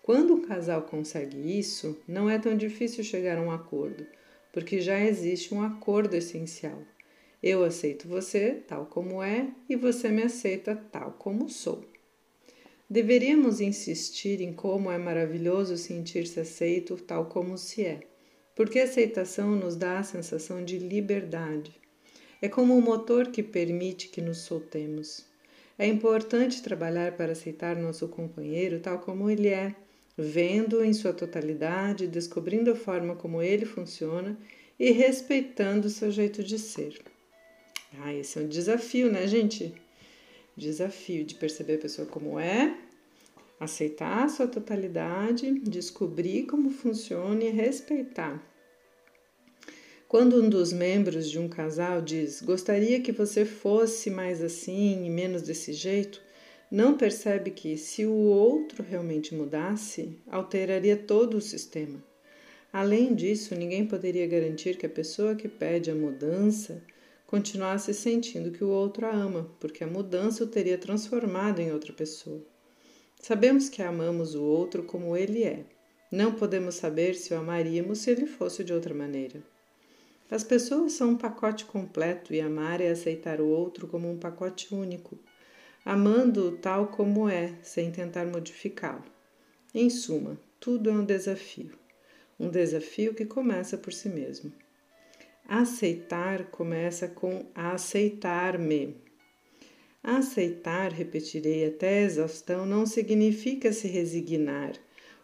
Quando 0.02 0.34
o 0.34 0.46
casal 0.46 0.82
consegue 0.82 1.58
isso, 1.58 1.98
não 2.08 2.30
é 2.30 2.38
tão 2.38 2.56
difícil 2.56 3.04
chegar 3.04 3.36
a 3.36 3.42
um 3.42 3.50
acordo, 3.50 4.06
porque 4.54 4.80
já 4.80 4.98
existe 4.98 5.52
um 5.52 5.62
acordo 5.62 6.14
essencial. 6.14 6.82
Eu 7.48 7.62
aceito 7.62 8.08
você 8.08 8.60
tal 8.66 8.86
como 8.86 9.22
é 9.22 9.48
e 9.68 9.76
você 9.76 10.08
me 10.08 10.24
aceita 10.24 10.74
tal 10.74 11.12
como 11.12 11.48
sou. 11.48 11.84
Deveríamos 12.90 13.60
insistir 13.60 14.40
em 14.40 14.52
como 14.52 14.90
é 14.90 14.98
maravilhoso 14.98 15.76
sentir-se 15.76 16.40
aceito 16.40 16.96
tal 16.96 17.26
como 17.26 17.56
se 17.56 17.84
é, 17.84 18.00
porque 18.52 18.80
a 18.80 18.82
aceitação 18.82 19.54
nos 19.54 19.76
dá 19.76 20.00
a 20.00 20.02
sensação 20.02 20.64
de 20.64 20.76
liberdade. 20.76 21.80
É 22.42 22.48
como 22.48 22.76
um 22.76 22.80
motor 22.80 23.28
que 23.28 23.44
permite 23.44 24.08
que 24.08 24.20
nos 24.20 24.38
soltemos. 24.38 25.24
É 25.78 25.86
importante 25.86 26.60
trabalhar 26.60 27.16
para 27.16 27.30
aceitar 27.30 27.76
nosso 27.76 28.08
companheiro 28.08 28.80
tal 28.80 28.98
como 28.98 29.30
ele 29.30 29.50
é, 29.50 29.72
vendo-o 30.18 30.84
em 30.84 30.92
sua 30.92 31.12
totalidade, 31.12 32.08
descobrindo 32.08 32.72
a 32.72 32.74
forma 32.74 33.14
como 33.14 33.40
ele 33.40 33.64
funciona 33.64 34.36
e 34.76 34.90
respeitando 34.90 35.86
o 35.86 35.90
seu 35.90 36.10
jeito 36.10 36.42
de 36.42 36.58
ser. 36.58 37.00
Ah, 37.98 38.14
esse 38.14 38.38
é 38.38 38.42
um 38.42 38.48
desafio, 38.48 39.10
né, 39.10 39.26
gente? 39.26 39.74
Desafio 40.56 41.24
de 41.24 41.34
perceber 41.34 41.74
a 41.74 41.78
pessoa 41.78 42.06
como 42.06 42.38
é, 42.38 42.76
aceitar 43.58 44.24
a 44.24 44.28
sua 44.28 44.46
totalidade, 44.46 45.60
descobrir 45.60 46.46
como 46.46 46.70
funciona 46.70 47.44
e 47.44 47.50
respeitar. 47.50 48.42
Quando 50.08 50.42
um 50.42 50.48
dos 50.48 50.72
membros 50.72 51.28
de 51.28 51.38
um 51.38 51.48
casal 51.48 52.00
diz 52.00 52.40
gostaria 52.40 53.00
que 53.00 53.10
você 53.12 53.44
fosse 53.44 54.08
mais 54.08 54.42
assim 54.42 55.04
e 55.04 55.10
menos 55.10 55.42
desse 55.42 55.72
jeito, 55.72 56.22
não 56.70 56.96
percebe 56.96 57.50
que, 57.50 57.76
se 57.76 58.04
o 58.04 58.12
outro 58.12 58.82
realmente 58.82 59.34
mudasse, 59.34 60.18
alteraria 60.28 60.96
todo 60.96 61.36
o 61.36 61.40
sistema. 61.40 62.02
Além 62.72 63.14
disso, 63.14 63.54
ninguém 63.54 63.86
poderia 63.86 64.26
garantir 64.26 64.76
que 64.76 64.86
a 64.86 64.90
pessoa 64.90 65.34
que 65.34 65.48
pede 65.48 65.90
a 65.90 65.94
mudança 65.94 66.82
continuasse 67.26 67.92
sentindo 67.92 68.52
que 68.52 68.62
o 68.62 68.68
outro 68.68 69.06
a 69.06 69.10
ama, 69.10 69.50
porque 69.58 69.82
a 69.82 69.86
mudança 69.86 70.44
o 70.44 70.46
teria 70.46 70.78
transformado 70.78 71.60
em 71.60 71.72
outra 71.72 71.92
pessoa. 71.92 72.44
Sabemos 73.20 73.68
que 73.68 73.82
amamos 73.82 74.34
o 74.34 74.42
outro 74.42 74.84
como 74.84 75.16
ele 75.16 75.42
é. 75.42 75.64
Não 76.10 76.32
podemos 76.32 76.76
saber 76.76 77.14
se 77.14 77.34
o 77.34 77.38
amaríamos 77.38 77.98
se 77.98 78.10
ele 78.10 78.26
fosse 78.26 78.62
de 78.62 78.72
outra 78.72 78.94
maneira. 78.94 79.42
As 80.30 80.44
pessoas 80.44 80.92
são 80.92 81.10
um 81.10 81.16
pacote 81.16 81.64
completo 81.64 82.32
e 82.32 82.40
amar 82.40 82.80
é 82.80 82.90
aceitar 82.90 83.40
o 83.40 83.46
outro 83.48 83.86
como 83.86 84.10
um 84.10 84.18
pacote 84.18 84.74
único, 84.74 85.18
amando-o 85.84 86.56
tal 86.58 86.88
como 86.88 87.28
é, 87.28 87.54
sem 87.62 87.90
tentar 87.90 88.26
modificá-lo. 88.26 89.04
Em 89.74 89.90
suma, 89.90 90.40
tudo 90.58 90.90
é 90.90 90.92
um 90.92 91.04
desafio. 91.04 91.78
Um 92.38 92.50
desafio 92.50 93.14
que 93.14 93.24
começa 93.24 93.78
por 93.78 93.92
si 93.92 94.08
mesmo. 94.08 94.52
Aceitar 95.48 96.46
começa 96.46 97.06
com 97.06 97.46
aceitar-me. 97.54 98.96
Aceitar, 100.02 100.90
repetirei 100.90 101.68
até 101.68 102.00
a 102.00 102.02
exaustão, 102.02 102.66
não 102.66 102.84
significa 102.84 103.72
se 103.72 103.86
resignar 103.86 104.72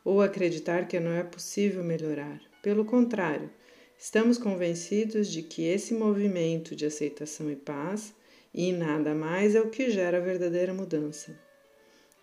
ou 0.05 0.23
acreditar 0.23 0.87
que 0.87 1.01
não 1.01 1.11
é 1.11 1.25
possível 1.25 1.83
melhorar. 1.83 2.41
Pelo 2.63 2.85
contrário, 2.85 3.51
estamos 3.99 4.39
convencidos 4.39 5.27
de 5.27 5.43
que 5.43 5.65
esse 5.65 5.93
movimento 5.93 6.77
de 6.77 6.87
aceitação 6.87 7.51
e 7.51 7.57
paz 7.57 8.15
e 8.55 8.73
nada 8.73 9.17
mais 9.17 9.57
é 9.57 9.61
o 9.61 9.71
que 9.71 9.91
gera 9.91 10.19
a 10.19 10.21
verdadeira 10.21 10.73
mudança. 10.73 11.37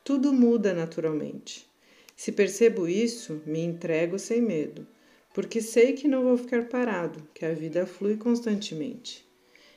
Tudo 0.05 0.31
muda 0.31 0.73
naturalmente. 0.73 1.69
Se 2.15 2.31
percebo 2.31 2.87
isso, 2.87 3.41
me 3.45 3.59
entrego 3.59 4.17
sem 4.17 4.41
medo 4.41 4.87
porque 5.33 5.61
sei 5.61 5.93
que 5.93 6.07
não 6.07 6.23
vou 6.23 6.37
ficar 6.37 6.65
parado, 6.65 7.21
que 7.33 7.45
a 7.45 7.53
vida 7.53 7.85
flui 7.85 8.17
constantemente. 8.17 9.27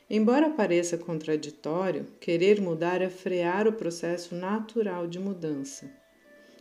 Embora 0.08 0.50
pareça 0.50 0.98
contraditório, 0.98 2.06
querer 2.20 2.60
mudar 2.60 3.00
é 3.00 3.08
frear 3.08 3.66
o 3.66 3.72
processo 3.72 4.34
natural 4.34 5.06
de 5.06 5.18
mudança. 5.18 5.90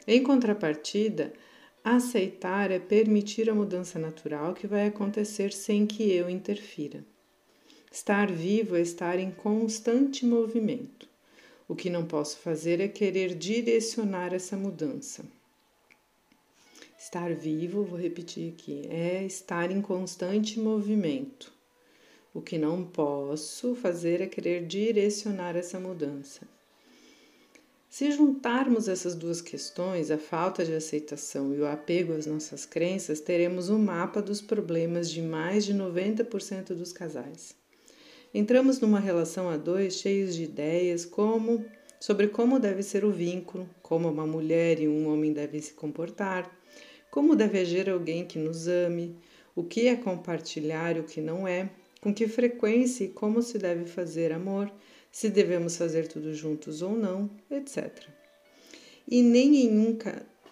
Em 0.08 0.24
contrapartida, 0.24 1.34
aceitar 1.84 2.72
é 2.72 2.80
permitir 2.80 3.50
a 3.50 3.56
mudança 3.56 4.00
natural 4.00 4.54
que 4.54 4.68
vai 4.68 4.88
acontecer 4.88 5.52
sem 5.52 5.86
que 5.86 6.12
eu 6.12 6.30
interfira. 6.30 7.04
Estar 7.92 8.32
vivo 8.32 8.76
é 8.78 8.82
estar 8.82 9.20
em 9.20 9.32
constante 9.32 10.26
movimento. 10.26 11.10
O 11.68 11.76
que 11.76 11.90
não 11.90 12.06
posso 12.06 12.38
fazer 12.38 12.80
é 12.80 12.88
querer 12.88 13.36
direcionar 13.36 14.34
essa 14.34 14.56
mudança. 14.56 15.26
Estar 17.04 17.34
vivo, 17.34 17.84
vou 17.84 17.98
repetir 17.98 18.54
aqui, 18.54 18.88
é 18.88 19.26
estar 19.26 19.72
em 19.72 19.82
constante 19.82 20.60
movimento. 20.60 21.52
O 22.32 22.40
que 22.40 22.60
não 22.60 22.86
posso 22.86 23.74
fazer 23.74 24.22
é 24.22 24.28
querer 24.28 24.68
direcionar 24.68 25.56
essa 25.56 25.80
mudança. 25.80 26.42
Se 27.90 28.12
juntarmos 28.12 28.88
essas 28.88 29.16
duas 29.16 29.42
questões, 29.42 30.12
a 30.12 30.18
falta 30.20 30.64
de 30.64 30.76
aceitação 30.76 31.52
e 31.56 31.60
o 31.60 31.66
apego 31.66 32.14
às 32.14 32.28
nossas 32.28 32.68
crenças, 32.68 33.20
teremos 33.20 33.68
um 33.68 33.80
mapa 33.80 34.22
dos 34.22 34.40
problemas 34.40 35.10
de 35.10 35.24
mais 35.24 35.66
de 35.66 35.74
90% 35.74 36.76
dos 36.76 36.94
casais. 36.94 37.56
Entramos 38.32 38.80
numa 38.80 39.00
relação 39.00 39.50
a 39.50 39.58
dois 39.58 39.96
cheios 39.96 40.36
de 40.36 40.44
ideias 40.44 41.04
como 41.04 41.66
sobre 42.02 42.30
como 42.30 42.60
deve 42.60 42.82
ser 42.82 43.06
o 43.06 43.12
vínculo, 43.12 43.70
como 43.84 44.10
uma 44.10 44.26
mulher 44.26 44.80
e 44.80 44.88
um 44.88 45.08
homem 45.08 45.32
devem 45.32 45.62
se 45.62 45.74
comportar, 45.74 46.52
como 47.12 47.36
deve 47.36 47.60
agir 47.60 47.88
alguém 47.88 48.26
que 48.26 48.40
nos 48.40 48.68
ame, 48.68 49.16
o 49.56 49.64
que 49.64 49.88
é 49.88 49.96
compartilhar 49.96 50.98
e 50.98 51.00
o 51.00 51.04
que 51.04 51.22
não 51.22 51.48
é, 51.48 51.70
com 52.02 52.12
que 52.12 52.28
frequência 52.28 53.04
e 53.04 53.10
como 53.10 53.44
se 53.44 53.60
deve 53.60 53.86
fazer 53.86 54.34
amor, 54.34 54.74
se 55.12 55.30
devemos 55.30 55.78
fazer 55.78 56.08
tudo 56.08 56.34
juntos 56.34 56.82
ou 56.82 56.98
não, 56.98 57.30
etc. 57.52 57.92
E 59.08 59.22
nem 59.22 59.68
em 59.68 59.78
um, 59.78 59.96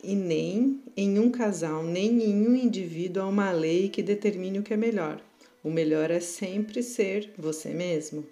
e 0.03 0.15
nem 0.15 0.83
em 0.95 1.17
um 1.17 1.31
casal, 1.31 1.83
nem 1.83 2.25
em 2.25 2.47
um 2.47 2.55
indivíduo 2.55 3.23
há 3.23 3.27
uma 3.27 3.51
lei 3.51 3.89
que 3.89 4.03
determine 4.03 4.59
o 4.59 4.63
que 4.63 4.75
é 4.75 4.77
melhor. 4.77 5.19
O 5.63 5.71
melhor 5.71 6.11
é 6.11 6.19
sempre 6.19 6.83
ser 6.83 7.33
você 7.35 7.69
mesmo. 7.69 8.23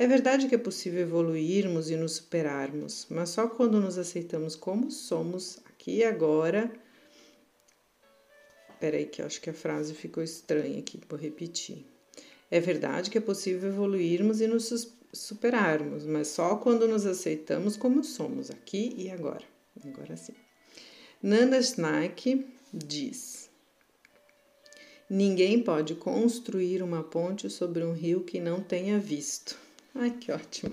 É 0.00 0.06
verdade 0.06 0.48
que 0.48 0.54
é 0.54 0.58
possível 0.58 1.02
evoluirmos 1.02 1.90
e 1.90 1.94
nos 1.94 2.12
superarmos, 2.12 3.06
mas 3.10 3.28
só 3.28 3.46
quando 3.46 3.78
nos 3.78 3.98
aceitamos 3.98 4.56
como 4.56 4.90
somos, 4.90 5.60
aqui 5.66 5.96
e 5.96 6.04
agora. 6.04 6.72
Peraí, 8.80 9.04
que 9.04 9.20
eu 9.20 9.26
acho 9.26 9.42
que 9.42 9.50
a 9.50 9.52
frase 9.52 9.92
ficou 9.92 10.22
estranha 10.22 10.78
aqui, 10.78 10.98
vou 11.06 11.18
repetir. 11.18 11.84
É 12.50 12.58
verdade 12.58 13.10
que 13.10 13.18
é 13.18 13.20
possível 13.20 13.68
evoluirmos 13.68 14.40
e 14.40 14.46
nos 14.46 14.72
superarmos, 15.12 16.06
mas 16.06 16.28
só 16.28 16.56
quando 16.56 16.88
nos 16.88 17.04
aceitamos 17.04 17.76
como 17.76 18.02
somos, 18.02 18.50
aqui 18.50 18.94
e 18.96 19.10
agora. 19.10 19.44
Agora 19.84 20.16
sim. 20.16 20.32
Nanda 21.22 21.58
Snack 21.58 22.46
diz. 22.72 23.50
Ninguém 25.10 25.62
pode 25.62 25.94
construir 25.94 26.82
uma 26.82 27.04
ponte 27.04 27.50
sobre 27.50 27.84
um 27.84 27.92
rio 27.92 28.24
que 28.24 28.40
não 28.40 28.62
tenha 28.62 28.98
visto. 28.98 29.68
Ai, 29.94 30.10
que 30.10 30.30
ótimo! 30.30 30.72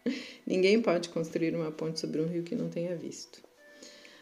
Ninguém 0.46 0.80
pode 0.82 1.08
construir 1.08 1.54
uma 1.54 1.70
ponte 1.70 2.00
sobre 2.00 2.20
um 2.20 2.26
rio 2.26 2.42
que 2.42 2.54
não 2.54 2.68
tenha 2.68 2.96
visto. 2.96 3.40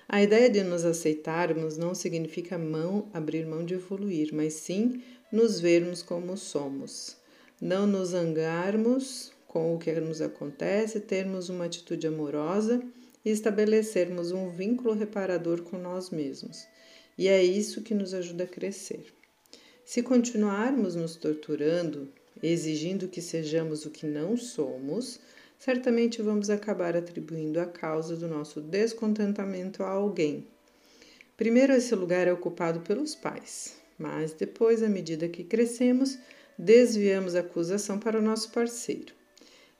A 0.08 0.22
ideia 0.22 0.50
de 0.50 0.62
nos 0.62 0.84
aceitarmos 0.84 1.78
não 1.78 1.94
significa 1.94 2.58
mão, 2.58 3.08
abrir 3.12 3.46
mão 3.46 3.64
de 3.64 3.74
evoluir, 3.74 4.34
mas 4.34 4.54
sim 4.54 5.02
nos 5.32 5.58
vermos 5.58 6.02
como 6.02 6.36
somos. 6.36 7.16
Não 7.60 7.86
nos 7.86 8.10
zangarmos 8.10 9.32
com 9.48 9.74
o 9.74 9.78
que 9.78 9.92
nos 9.92 10.20
acontece, 10.20 11.00
termos 11.00 11.48
uma 11.48 11.64
atitude 11.64 12.06
amorosa 12.06 12.82
e 13.24 13.30
estabelecermos 13.30 14.30
um 14.30 14.50
vínculo 14.50 14.92
reparador 14.92 15.62
com 15.62 15.78
nós 15.78 16.10
mesmos. 16.10 16.66
E 17.16 17.28
é 17.28 17.42
isso 17.42 17.82
que 17.82 17.94
nos 17.94 18.12
ajuda 18.12 18.44
a 18.44 18.48
crescer. 18.48 19.06
Se 19.84 20.02
continuarmos 20.02 20.94
nos 20.94 21.16
torturando, 21.16 22.12
exigindo 22.42 23.08
que 23.08 23.20
sejamos 23.20 23.84
o 23.84 23.90
que 23.90 24.06
não 24.06 24.36
somos, 24.36 25.20
certamente 25.58 26.20
vamos 26.20 26.50
acabar 26.50 26.96
atribuindo 26.96 27.60
a 27.60 27.66
causa 27.66 28.16
do 28.16 28.28
nosso 28.28 28.60
descontentamento 28.60 29.82
a 29.82 29.88
alguém. 29.88 30.46
Primeiro, 31.36 31.72
esse 31.72 31.94
lugar 31.94 32.28
é 32.28 32.32
ocupado 32.32 32.80
pelos 32.80 33.14
pais, 33.14 33.76
mas 33.98 34.32
depois, 34.32 34.82
à 34.82 34.88
medida 34.88 35.28
que 35.28 35.42
crescemos, 35.42 36.18
desviamos 36.58 37.34
a 37.34 37.40
acusação 37.40 37.98
para 37.98 38.18
o 38.18 38.22
nosso 38.22 38.50
parceiro. 38.52 39.12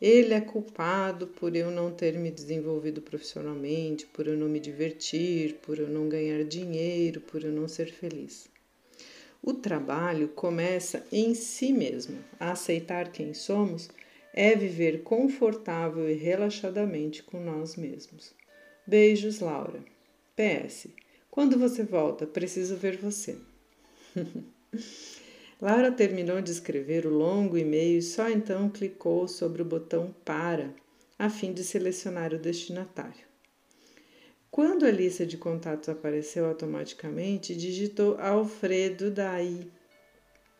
Ele 0.00 0.34
é 0.34 0.40
culpado 0.40 1.28
por 1.28 1.54
eu 1.54 1.70
não 1.70 1.92
ter 1.92 2.18
me 2.18 2.30
desenvolvido 2.30 3.00
profissionalmente, 3.00 4.06
por 4.06 4.26
eu 4.26 4.36
não 4.36 4.48
me 4.48 4.58
divertir, 4.58 5.54
por 5.62 5.78
eu 5.78 5.88
não 5.88 6.08
ganhar 6.08 6.44
dinheiro, 6.44 7.20
por 7.20 7.44
eu 7.44 7.52
não 7.52 7.68
ser 7.68 7.92
feliz. 7.92 8.48
O 9.46 9.52
trabalho 9.52 10.28
começa 10.28 11.04
em 11.12 11.34
si 11.34 11.70
mesmo. 11.70 12.16
A 12.40 12.52
aceitar 12.52 13.12
quem 13.12 13.34
somos 13.34 13.90
é 14.32 14.56
viver 14.56 15.02
confortável 15.02 16.08
e 16.10 16.14
relaxadamente 16.14 17.22
com 17.22 17.38
nós 17.44 17.76
mesmos. 17.76 18.32
Beijos, 18.86 19.40
Laura. 19.40 19.84
PS. 20.34 20.88
Quando 21.30 21.58
você 21.58 21.82
volta, 21.82 22.26
preciso 22.26 22.74
ver 22.74 22.96
você. 22.96 23.36
Laura 25.60 25.92
terminou 25.92 26.40
de 26.40 26.50
escrever 26.50 27.04
o 27.04 27.14
longo 27.14 27.58
e-mail 27.58 27.98
e 27.98 28.02
só 28.02 28.30
então 28.30 28.70
clicou 28.70 29.28
sobre 29.28 29.60
o 29.60 29.66
botão 29.66 30.14
Para, 30.24 30.74
a 31.18 31.28
fim 31.28 31.52
de 31.52 31.62
selecionar 31.62 32.32
o 32.32 32.38
destinatário. 32.38 33.33
Quando 34.54 34.86
a 34.86 34.90
lista 34.92 35.26
de 35.26 35.36
contatos 35.36 35.88
apareceu 35.88 36.46
automaticamente, 36.46 37.56
digitou 37.56 38.16
Alfredo 38.20 39.10
Daí 39.10 39.68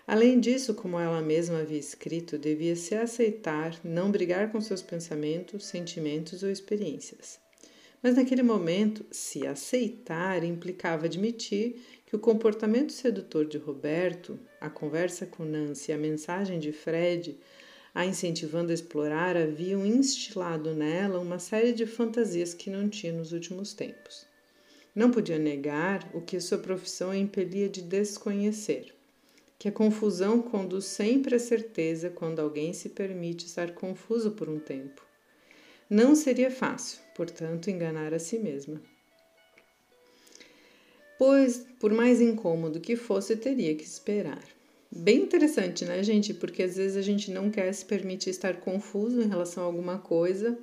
Além 0.07 0.41
disso, 0.41 0.73
como 0.73 0.99
ela 0.99 1.21
mesma 1.21 1.61
havia 1.61 1.79
escrito, 1.79 2.39
devia 2.39 2.77
se 2.77 2.95
aceitar, 2.95 3.79
não 3.85 4.11
brigar 4.11 4.51
com 4.51 4.59
seus 4.59 4.81
pensamentos, 4.81 5.67
sentimentos 5.67 6.43
ou 6.43 6.51
experiências. 6.51 7.44
Mas 8.05 8.17
naquele 8.17 8.43
momento, 8.43 9.03
se 9.11 9.47
aceitar 9.47 10.45
implicava 10.45 11.07
admitir 11.07 11.81
que 12.05 12.15
o 12.15 12.19
comportamento 12.19 12.93
sedutor 12.93 13.47
de 13.47 13.57
Roberto, 13.57 14.39
a 14.61 14.69
conversa 14.69 15.25
com 15.25 15.43
Nancy 15.43 15.91
e 15.91 15.95
a 15.95 15.97
mensagem 15.97 16.59
de 16.59 16.71
Fred, 16.71 17.35
a 17.95 18.05
incentivando 18.05 18.73
a 18.73 18.75
explorar, 18.75 19.39
haviam 19.39 19.87
instilado 19.87 20.75
nela 20.75 21.19
uma 21.19 21.39
série 21.39 21.73
de 21.73 21.87
fantasias 21.87 22.53
que 22.53 22.69
não 22.69 22.91
tinha 22.91 23.11
nos 23.11 23.33
últimos 23.33 23.73
tempos. 23.73 24.27
Não 24.95 25.11
podia 25.11 25.39
negar 25.39 26.07
o 26.13 26.21
que 26.21 26.39
sua 26.41 26.59
profissão 26.59 27.11
a 27.11 27.17
impelia 27.17 27.71
de 27.71 27.81
desconhecer, 27.81 28.95
que 29.59 29.67
a 29.67 29.73
confusão 29.73 30.43
conduz 30.43 30.85
sempre 30.85 31.37
à 31.37 31.39
certeza 31.39 32.11
quando 32.11 32.41
alguém 32.41 32.75
se 32.75 32.91
permite 32.91 33.47
estar 33.47 33.73
confuso 33.73 34.33
por 34.33 34.51
um 34.51 34.59
tempo 34.59 35.14
não 35.89 36.15
seria 36.15 36.51
fácil, 36.51 37.01
portanto, 37.15 37.71
enganar 37.71 38.15
a 38.15 38.19
si 38.19 38.39
mesma. 38.39 38.81
Pois, 41.19 41.65
por 41.79 41.93
mais 41.93 42.21
incômodo 42.21 42.81
que 42.81 42.97
fosse, 42.97 43.37
teria 43.37 43.75
que 43.75 43.85
esperar. 43.85 44.43
Bem 44.91 45.23
interessante, 45.23 45.85
né, 45.85 46.03
gente? 46.03 46.33
Porque 46.35 46.63
às 46.63 46.77
vezes 46.77 46.97
a 46.97 47.03
gente 47.03 47.31
não 47.31 47.51
quer 47.51 47.73
se 47.73 47.85
permitir 47.85 48.31
estar 48.31 48.61
confuso 48.61 49.21
em 49.21 49.29
relação 49.29 49.63
a 49.63 49.67
alguma 49.67 49.99
coisa, 49.99 50.59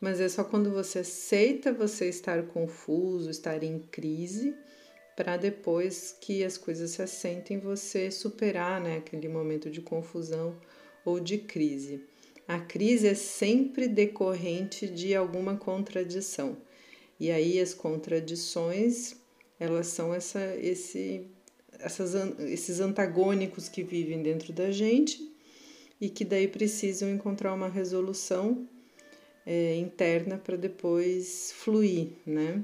mas 0.00 0.20
é 0.20 0.28
só 0.28 0.44
quando 0.44 0.70
você 0.70 1.00
aceita 1.00 1.72
você 1.72 2.08
estar 2.08 2.42
confuso, 2.46 3.30
estar 3.30 3.62
em 3.62 3.78
crise, 3.78 4.54
para 5.16 5.36
depois 5.36 6.16
que 6.20 6.42
as 6.42 6.56
coisas 6.56 6.90
se 6.90 7.02
assentem 7.02 7.58
você 7.58 8.10
superar 8.10 8.80
né, 8.80 8.96
aquele 8.96 9.28
momento 9.28 9.70
de 9.70 9.80
confusão 9.80 10.56
ou 11.04 11.20
de 11.20 11.38
crise. 11.38 12.04
A 12.46 12.58
crise 12.58 13.06
é 13.06 13.14
sempre 13.14 13.88
decorrente 13.88 14.88
de 14.88 15.14
alguma 15.14 15.56
contradição. 15.56 16.56
E 17.18 17.30
aí 17.30 17.60
as 17.60 17.72
contradições, 17.72 19.14
elas 19.58 19.86
são 19.86 20.12
essa, 20.12 20.56
esse, 20.56 21.26
essas, 21.78 22.14
esses 22.40 22.80
antagônicos 22.80 23.68
que 23.68 23.82
vivem 23.82 24.22
dentro 24.22 24.52
da 24.52 24.70
gente 24.70 25.30
e 26.00 26.08
que 26.08 26.24
daí 26.24 26.48
precisam 26.48 27.08
encontrar 27.10 27.54
uma 27.54 27.68
resolução 27.68 28.66
é, 29.46 29.76
interna 29.76 30.36
para 30.36 30.56
depois 30.56 31.52
fluir, 31.56 32.08
né? 32.26 32.62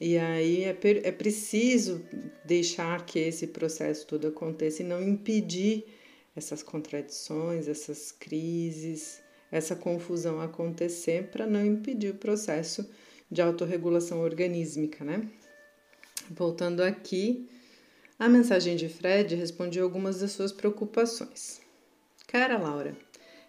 E 0.00 0.18
aí 0.18 0.64
é, 0.64 0.76
é 1.04 1.12
preciso 1.12 2.04
deixar 2.44 3.06
que 3.06 3.18
esse 3.18 3.46
processo 3.46 4.06
todo 4.06 4.26
aconteça 4.26 4.82
e 4.82 4.86
não 4.86 5.02
impedir 5.02 5.84
essas 6.36 6.62
contradições, 6.62 7.66
essas 7.66 8.12
crises, 8.12 9.20
essa 9.50 9.74
confusão 9.74 10.40
acontecer 10.40 11.30
para 11.30 11.46
não 11.46 11.64
impedir 11.64 12.10
o 12.10 12.18
processo 12.18 12.88
de 13.30 13.40
autorregulação 13.40 14.20
organísmica, 14.20 15.04
né? 15.04 15.28
Voltando 16.30 16.82
aqui, 16.82 17.48
a 18.18 18.28
mensagem 18.28 18.76
de 18.76 18.88
Fred 18.88 19.34
responde 19.34 19.80
algumas 19.80 20.20
das 20.20 20.32
suas 20.32 20.52
preocupações. 20.52 21.60
Cara 22.26 22.58
Laura, 22.58 22.96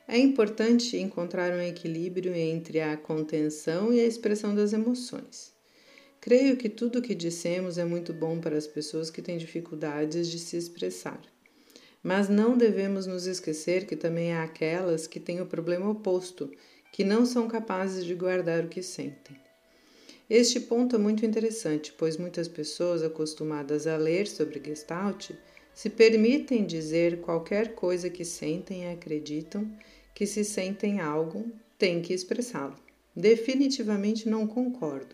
é 0.07 0.17
importante 0.17 0.97
encontrar 0.97 1.51
um 1.51 1.61
equilíbrio 1.61 2.33
entre 2.33 2.79
a 2.79 2.95
contenção 2.95 3.91
e 3.91 3.99
a 3.99 4.05
expressão 4.05 4.55
das 4.55 4.71
emoções. 4.73 5.53
Creio 6.21 6.57
que 6.57 6.69
tudo 6.69 6.99
o 6.99 7.01
que 7.01 7.13
dissemos 7.13 7.77
é 7.77 7.85
muito 7.85 8.13
bom 8.13 8.39
para 8.39 8.57
as 8.57 8.67
pessoas 8.67 9.09
que 9.09 9.21
têm 9.21 9.37
dificuldades 9.37 10.29
de 10.29 10.39
se 10.39 10.57
expressar. 10.57 11.21
Mas 12.07 12.29
não 12.29 12.57
devemos 12.57 13.05
nos 13.05 13.27
esquecer 13.27 13.85
que 13.85 13.93
também 13.93 14.31
há 14.31 14.43
aquelas 14.43 15.05
que 15.05 15.19
têm 15.19 15.41
o 15.41 15.45
problema 15.45 15.89
oposto, 15.89 16.49
que 16.89 17.03
não 17.03 17.25
são 17.25 17.49
capazes 17.49 18.05
de 18.05 18.15
guardar 18.15 18.63
o 18.63 18.69
que 18.69 18.81
sentem. 18.81 19.35
Este 20.29 20.61
ponto 20.61 20.95
é 20.95 20.99
muito 20.99 21.25
interessante, 21.25 21.91
pois 21.97 22.15
muitas 22.15 22.47
pessoas 22.47 23.03
acostumadas 23.03 23.85
a 23.87 23.97
ler 23.97 24.25
sobre 24.25 24.61
Gestalt 24.65 25.31
se 25.73 25.89
permitem 25.89 26.65
dizer 26.65 27.19
qualquer 27.19 27.75
coisa 27.75 28.09
que 28.09 28.23
sentem 28.23 28.85
e 28.85 28.93
acreditam 28.93 29.69
que 30.15 30.25
se 30.25 30.45
sentem 30.45 31.01
algo, 31.01 31.51
têm 31.77 32.01
que 32.01 32.13
expressá-lo. 32.13 32.77
Definitivamente 33.13 34.29
não 34.29 34.47
concordo, 34.47 35.13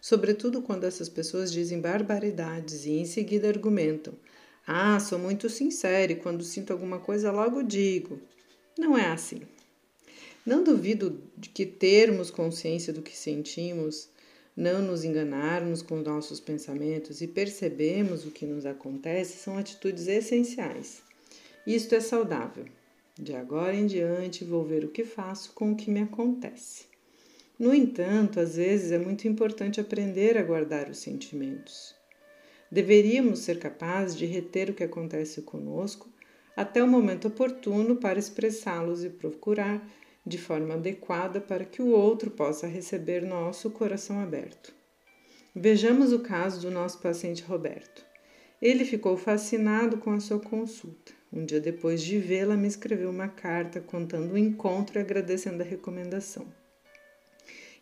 sobretudo 0.00 0.62
quando 0.62 0.84
essas 0.84 1.08
pessoas 1.08 1.50
dizem 1.50 1.80
barbaridades 1.80 2.86
e 2.86 2.92
em 2.92 3.06
seguida 3.06 3.48
argumentam: 3.48 4.14
Ah, 4.70 5.00
sou 5.00 5.18
muito 5.18 5.48
sincero 5.48 6.12
e 6.12 6.16
quando 6.16 6.44
sinto 6.44 6.74
alguma 6.74 6.98
coisa 6.98 7.32
logo 7.32 7.62
digo. 7.62 8.20
Não 8.78 8.98
é 8.98 9.06
assim. 9.06 9.40
Não 10.44 10.62
duvido 10.62 11.22
de 11.38 11.48
que 11.48 11.64
termos 11.64 12.30
consciência 12.30 12.92
do 12.92 13.00
que 13.00 13.16
sentimos 13.16 14.10
não 14.54 14.82
nos 14.82 15.04
enganarmos 15.04 15.80
com 15.80 15.96
nossos 16.02 16.38
pensamentos 16.38 17.22
e 17.22 17.26
percebemos 17.26 18.26
o 18.26 18.30
que 18.30 18.44
nos 18.44 18.66
acontece 18.66 19.38
são 19.38 19.56
atitudes 19.56 20.06
essenciais. 20.06 21.00
Isto 21.66 21.94
é 21.94 22.00
saudável. 22.00 22.66
De 23.18 23.34
agora 23.34 23.74
em 23.74 23.86
diante 23.86 24.44
vou 24.44 24.66
ver 24.66 24.84
o 24.84 24.90
que 24.90 25.02
faço 25.02 25.52
com 25.54 25.72
o 25.72 25.76
que 25.76 25.90
me 25.90 26.02
acontece. 26.02 26.84
No 27.58 27.74
entanto, 27.74 28.38
às 28.38 28.56
vezes 28.56 28.92
é 28.92 28.98
muito 28.98 29.26
importante 29.26 29.80
aprender 29.80 30.36
a 30.36 30.42
guardar 30.42 30.90
os 30.90 30.98
sentimentos. 30.98 31.97
Deveríamos 32.70 33.40
ser 33.40 33.58
capazes 33.58 34.16
de 34.16 34.26
reter 34.26 34.70
o 34.70 34.74
que 34.74 34.84
acontece 34.84 35.42
conosco 35.42 36.08
até 36.56 36.82
o 36.82 36.88
momento 36.88 37.28
oportuno 37.28 37.96
para 37.96 38.18
expressá-los 38.18 39.04
e 39.04 39.10
procurar 39.10 39.80
de 40.26 40.36
forma 40.36 40.74
adequada 40.74 41.40
para 41.40 41.64
que 41.64 41.80
o 41.80 41.88
outro 41.88 42.30
possa 42.30 42.66
receber 42.66 43.22
nosso 43.22 43.70
coração 43.70 44.20
aberto. 44.20 44.74
Vejamos 45.54 46.12
o 46.12 46.20
caso 46.20 46.60
do 46.60 46.70
nosso 46.70 46.98
paciente 47.00 47.42
Roberto. 47.42 48.04
Ele 48.60 48.84
ficou 48.84 49.16
fascinado 49.16 49.98
com 49.98 50.12
a 50.12 50.20
sua 50.20 50.38
consulta. 50.38 51.12
Um 51.32 51.44
dia 51.44 51.60
depois 51.60 52.02
de 52.02 52.18
vê-la, 52.18 52.56
me 52.56 52.68
escreveu 52.68 53.08
uma 53.08 53.28
carta 53.28 53.80
contando 53.80 54.32
o 54.32 54.38
encontro 54.38 54.98
e 54.98 55.00
agradecendo 55.00 55.62
a 55.62 55.66
recomendação. 55.66 56.46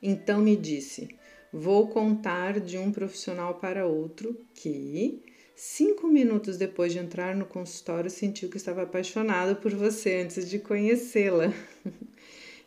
Então 0.02 0.40
me 0.40 0.54
disse: 0.54 1.08
Vou 1.52 1.88
contar 1.88 2.60
de 2.60 2.76
um 2.76 2.90
profissional 2.90 3.54
para 3.54 3.86
outro 3.86 4.36
que, 4.54 5.22
cinco 5.54 6.08
minutos 6.08 6.56
depois 6.56 6.92
de 6.92 6.98
entrar 6.98 7.34
no 7.36 7.46
consultório, 7.46 8.10
sentiu 8.10 8.48
que 8.48 8.56
estava 8.56 8.82
apaixonado 8.82 9.56
por 9.56 9.72
você 9.74 10.16
antes 10.16 10.48
de 10.48 10.58
conhecê-la. 10.58 11.52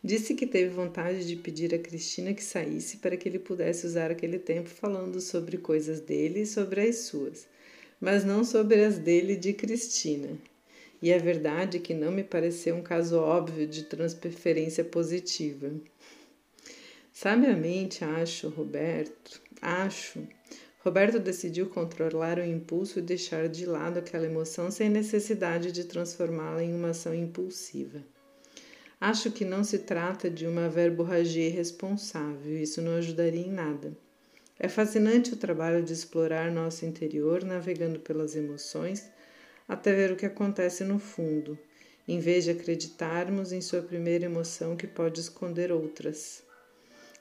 Disse 0.01 0.33
que 0.33 0.47
teve 0.47 0.69
vontade 0.69 1.27
de 1.27 1.35
pedir 1.35 1.75
a 1.75 1.79
Cristina 1.79 2.33
que 2.33 2.43
saísse 2.43 2.97
para 2.97 3.17
que 3.17 3.27
ele 3.27 3.37
pudesse 3.37 3.85
usar 3.85 4.09
aquele 4.09 4.39
tempo 4.39 4.69
falando 4.69 5.19
sobre 5.19 5.57
coisas 5.57 5.99
dele 5.99 6.41
e 6.41 6.45
sobre 6.45 6.81
as 6.81 6.99
suas, 6.99 7.47
mas 7.99 8.23
não 8.23 8.45
sobre 8.45 8.83
as 8.83 8.97
dele 8.97 9.35
de 9.35 9.51
Cristina. 9.51 10.29
E 11.01 11.11
é 11.11 11.17
verdade 11.17 11.79
que 11.79 11.93
não 11.93 12.11
me 12.11 12.23
pareceu 12.23 12.75
um 12.75 12.81
caso 12.81 13.19
óbvio 13.19 13.67
de 13.67 13.83
transpreferência 13.83 14.83
positiva. 14.85 15.69
Sabiamente, 17.21 18.05
acho, 18.05 18.47
Roberto, 18.47 19.41
acho, 19.61 20.25
Roberto 20.79 21.19
decidiu 21.19 21.67
controlar 21.67 22.39
o 22.39 22.45
impulso 22.45 22.97
e 22.99 23.01
deixar 23.01 23.49
de 23.49 23.65
lado 23.65 23.99
aquela 23.99 24.25
emoção 24.25 24.71
sem 24.71 24.87
necessidade 24.87 25.73
de 25.73 25.83
transformá-la 25.83 26.63
em 26.63 26.73
uma 26.73 26.91
ação 26.91 27.13
impulsiva. 27.13 28.01
Acho 29.01 29.31
que 29.31 29.43
não 29.43 29.65
se 29.65 29.79
trata 29.79 30.29
de 30.29 30.47
uma 30.47 30.69
verborragia 30.69 31.47
irresponsável, 31.47 32.57
isso 32.57 32.81
não 32.81 32.93
ajudaria 32.93 33.45
em 33.45 33.51
nada. 33.51 33.91
É 34.57 34.69
fascinante 34.69 35.33
o 35.33 35.37
trabalho 35.37 35.83
de 35.83 35.91
explorar 35.91 36.49
nosso 36.49 36.85
interior, 36.85 37.43
navegando 37.43 37.99
pelas 37.99 38.33
emoções, 38.33 39.11
até 39.67 39.93
ver 39.93 40.13
o 40.13 40.15
que 40.15 40.25
acontece 40.25 40.85
no 40.85 40.99
fundo, 40.99 41.59
em 42.07 42.21
vez 42.21 42.45
de 42.45 42.51
acreditarmos 42.51 43.51
em 43.51 43.59
sua 43.59 43.81
primeira 43.81 44.23
emoção 44.23 44.77
que 44.77 44.87
pode 44.87 45.19
esconder 45.19 45.69
outras. 45.69 46.47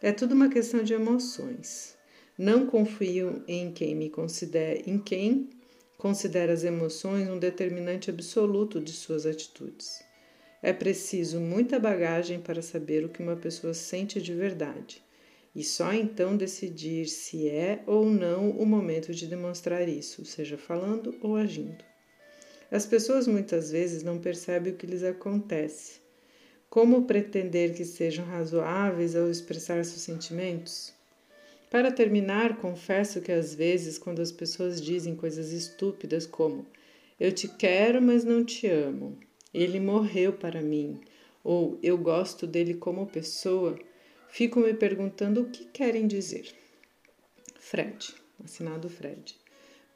É 0.00 0.12
tudo 0.12 0.32
uma 0.34 0.48
questão 0.48 0.82
de 0.82 0.94
emoções. 0.94 1.96
Não 2.38 2.66
confio 2.66 3.42
em 3.48 3.72
quem 3.72 3.96
me 3.96 4.08
considera, 4.08 4.80
em 4.88 4.96
quem 4.96 5.50
considera 5.96 6.52
as 6.52 6.62
emoções 6.62 7.28
um 7.28 7.36
determinante 7.36 8.08
absoluto 8.08 8.80
de 8.80 8.92
suas 8.92 9.26
atitudes. 9.26 10.00
É 10.62 10.72
preciso 10.72 11.40
muita 11.40 11.80
bagagem 11.80 12.40
para 12.40 12.62
saber 12.62 13.04
o 13.04 13.08
que 13.08 13.20
uma 13.20 13.34
pessoa 13.34 13.74
sente 13.74 14.22
de 14.22 14.32
verdade, 14.32 15.02
e 15.52 15.64
só 15.64 15.92
então 15.92 16.36
decidir 16.36 17.06
se 17.06 17.48
é 17.48 17.82
ou 17.84 18.08
não 18.08 18.50
o 18.50 18.64
momento 18.64 19.12
de 19.12 19.26
demonstrar 19.26 19.88
isso, 19.88 20.24
seja 20.24 20.56
falando 20.56 21.16
ou 21.20 21.34
agindo. 21.34 21.84
As 22.70 22.86
pessoas 22.86 23.26
muitas 23.26 23.72
vezes 23.72 24.04
não 24.04 24.18
percebem 24.18 24.72
o 24.72 24.76
que 24.76 24.86
lhes 24.86 25.02
acontece. 25.02 26.00
Como 26.70 27.06
pretender 27.06 27.74
que 27.74 27.84
sejam 27.84 28.26
razoáveis 28.26 29.16
ao 29.16 29.30
expressar 29.30 29.82
seus 29.84 30.02
sentimentos? 30.02 30.92
Para 31.70 31.90
terminar, 31.90 32.58
confesso 32.58 33.22
que 33.22 33.32
às 33.32 33.54
vezes, 33.54 33.98
quando 33.98 34.20
as 34.20 34.30
pessoas 34.30 34.80
dizem 34.80 35.16
coisas 35.16 35.50
estúpidas 35.50 36.26
como 36.26 36.66
eu 37.18 37.32
te 37.32 37.48
quero, 37.48 38.02
mas 38.02 38.22
não 38.22 38.44
te 38.44 38.66
amo, 38.66 39.18
ele 39.52 39.80
morreu 39.80 40.32
para 40.32 40.60
mim, 40.60 41.00
ou 41.42 41.78
eu 41.82 41.96
gosto 41.96 42.46
dele 42.46 42.74
como 42.74 43.06
pessoa, 43.06 43.78
fico 44.28 44.60
me 44.60 44.74
perguntando 44.74 45.42
o 45.42 45.50
que 45.50 45.64
querem 45.64 46.06
dizer. 46.06 46.54
Fred, 47.58 48.14
assinado 48.44 48.88
Fred. 48.88 49.36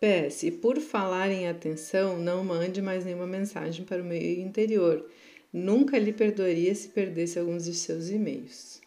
PS, 0.01 0.51
por 0.61 0.81
falar 0.81 1.31
em 1.31 1.49
atenção, 1.49 2.19
não 2.19 2.43
mande 2.43 2.83
mais 2.83 3.05
nenhuma 3.05 3.27
mensagem 3.27 3.85
para 3.85 4.03
o 4.03 4.05
meu 4.05 4.21
interior. 4.21 5.09
Nunca 5.53 5.99
lhe 5.99 6.13
perdoaria 6.13 6.75
se 6.75 6.89
perdesse 6.89 7.39
alguns 7.39 7.65
de 7.65 7.75
seus 7.75 8.09
e-mails. 8.09 8.81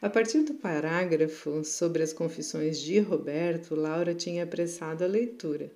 A 0.00 0.08
partir 0.08 0.42
do 0.42 0.54
parágrafo 0.54 1.64
sobre 1.64 2.04
as 2.04 2.12
confissões 2.12 2.78
de 2.78 3.00
Roberto, 3.00 3.74
Laura 3.74 4.14
tinha 4.14 4.44
apressado 4.44 5.02
a 5.02 5.08
leitura. 5.08 5.72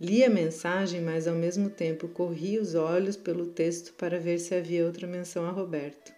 Li 0.00 0.24
a 0.24 0.30
mensagem, 0.30 1.02
mas 1.02 1.28
ao 1.28 1.34
mesmo 1.34 1.68
tempo 1.68 2.08
corri 2.08 2.58
os 2.58 2.74
olhos 2.74 3.18
pelo 3.18 3.48
texto 3.48 3.92
para 3.92 4.18
ver 4.18 4.38
se 4.38 4.54
havia 4.54 4.86
outra 4.86 5.06
menção 5.06 5.44
a 5.44 5.50
Roberto. 5.50 6.10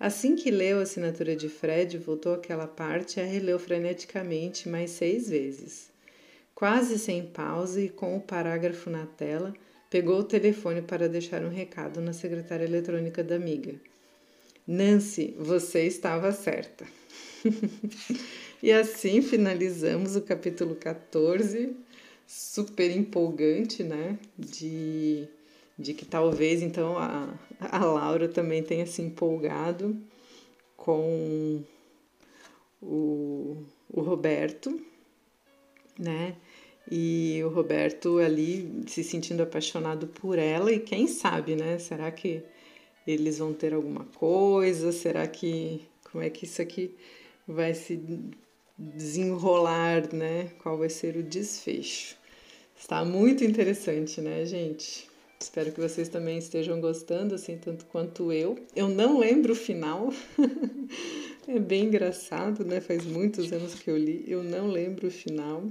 Assim 0.00 0.34
que 0.34 0.50
leu 0.50 0.80
a 0.80 0.82
assinatura 0.82 1.36
de 1.36 1.48
Fred, 1.48 1.96
voltou 1.96 2.34
àquela 2.34 2.66
parte 2.66 3.20
e 3.20 3.22
a 3.22 3.24
releu 3.24 3.60
freneticamente 3.60 4.68
mais 4.68 4.90
seis 4.90 5.28
vezes. 5.28 5.92
Quase 6.52 6.98
sem 6.98 7.24
pausa 7.24 7.80
e 7.80 7.88
com 7.88 8.16
o 8.16 8.20
parágrafo 8.20 8.90
na 8.90 9.06
tela, 9.06 9.54
pegou 9.94 10.18
o 10.18 10.24
telefone 10.24 10.82
para 10.82 11.08
deixar 11.08 11.44
um 11.44 11.48
recado 11.48 12.00
na 12.00 12.12
secretária 12.12 12.64
eletrônica 12.64 13.22
da 13.22 13.36
amiga. 13.36 13.76
Nancy, 14.66 15.36
você 15.38 15.86
estava 15.86 16.32
certa. 16.32 16.84
E 18.60 18.72
assim 18.72 19.20
finalizamos 19.20 20.16
o 20.16 20.22
capítulo 20.22 20.74
14, 20.74 21.76
super 22.26 22.90
empolgante, 22.90 23.84
né? 23.84 24.18
De, 24.38 25.28
de 25.78 25.92
que 25.92 26.06
talvez 26.06 26.62
então 26.62 26.96
a, 26.96 27.38
a 27.60 27.84
Laura 27.84 28.26
também 28.26 28.62
tenha 28.62 28.86
se 28.86 29.02
empolgado 29.02 29.94
com 30.78 31.62
o, 32.80 33.64
o 33.92 34.00
Roberto, 34.00 34.80
né? 35.98 36.34
E 36.90 37.40
o 37.44 37.48
Roberto 37.48 38.18
ali 38.18 38.82
se 38.86 39.02
sentindo 39.02 39.42
apaixonado 39.42 40.06
por 40.06 40.38
ela, 40.38 40.70
e 40.70 40.78
quem 40.78 41.06
sabe, 41.06 41.56
né? 41.56 41.78
Será 41.78 42.10
que 42.10 42.42
eles 43.06 43.38
vão 43.38 43.52
ter 43.52 43.74
alguma 43.74 44.04
coisa? 44.16 44.92
Será 44.92 45.26
que. 45.26 45.82
Como 46.10 46.22
é 46.22 46.30
que 46.30 46.44
isso 46.44 46.62
aqui 46.62 46.94
vai 47.46 47.74
se 47.74 48.00
desenrolar, 48.78 50.12
né? 50.12 50.50
Qual 50.62 50.78
vai 50.78 50.88
ser 50.88 51.16
o 51.16 51.22
desfecho? 51.22 52.16
Está 52.78 53.04
muito 53.04 53.42
interessante, 53.44 54.20
né, 54.20 54.44
gente? 54.44 55.08
Espero 55.40 55.72
que 55.72 55.80
vocês 55.80 56.08
também 56.08 56.38
estejam 56.38 56.80
gostando, 56.80 57.34
assim, 57.34 57.56
tanto 57.56 57.84
quanto 57.86 58.32
eu. 58.32 58.58
Eu 58.74 58.88
não 58.88 59.18
lembro 59.18 59.52
o 59.52 59.56
final. 59.56 60.12
é 61.46 61.58
bem 61.58 61.84
engraçado, 61.84 62.64
né? 62.64 62.80
Faz 62.80 63.04
muitos 63.04 63.52
anos 63.52 63.74
que 63.74 63.90
eu 63.90 63.96
li. 63.96 64.24
Eu 64.26 64.42
não 64.42 64.68
lembro 64.68 65.08
o 65.08 65.10
final. 65.10 65.64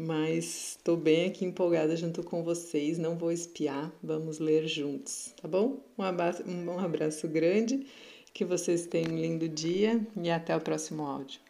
Mas 0.00 0.76
estou 0.76 0.96
bem 0.96 1.26
aqui 1.26 1.44
empolgada 1.44 1.96
junto 1.96 2.22
com 2.22 2.44
vocês. 2.44 2.98
Não 2.98 3.18
vou 3.18 3.32
espiar. 3.32 3.92
Vamos 4.00 4.38
ler 4.38 4.68
juntos, 4.68 5.34
tá 5.42 5.48
bom? 5.48 5.80
Um 5.98 6.04
abraço, 6.04 6.44
um 6.48 6.78
abraço 6.78 7.26
grande. 7.26 7.84
Que 8.32 8.44
vocês 8.44 8.86
tenham 8.86 9.10
um 9.10 9.18
lindo 9.18 9.48
dia 9.48 10.00
e 10.22 10.30
até 10.30 10.56
o 10.56 10.60
próximo 10.60 11.04
áudio. 11.04 11.40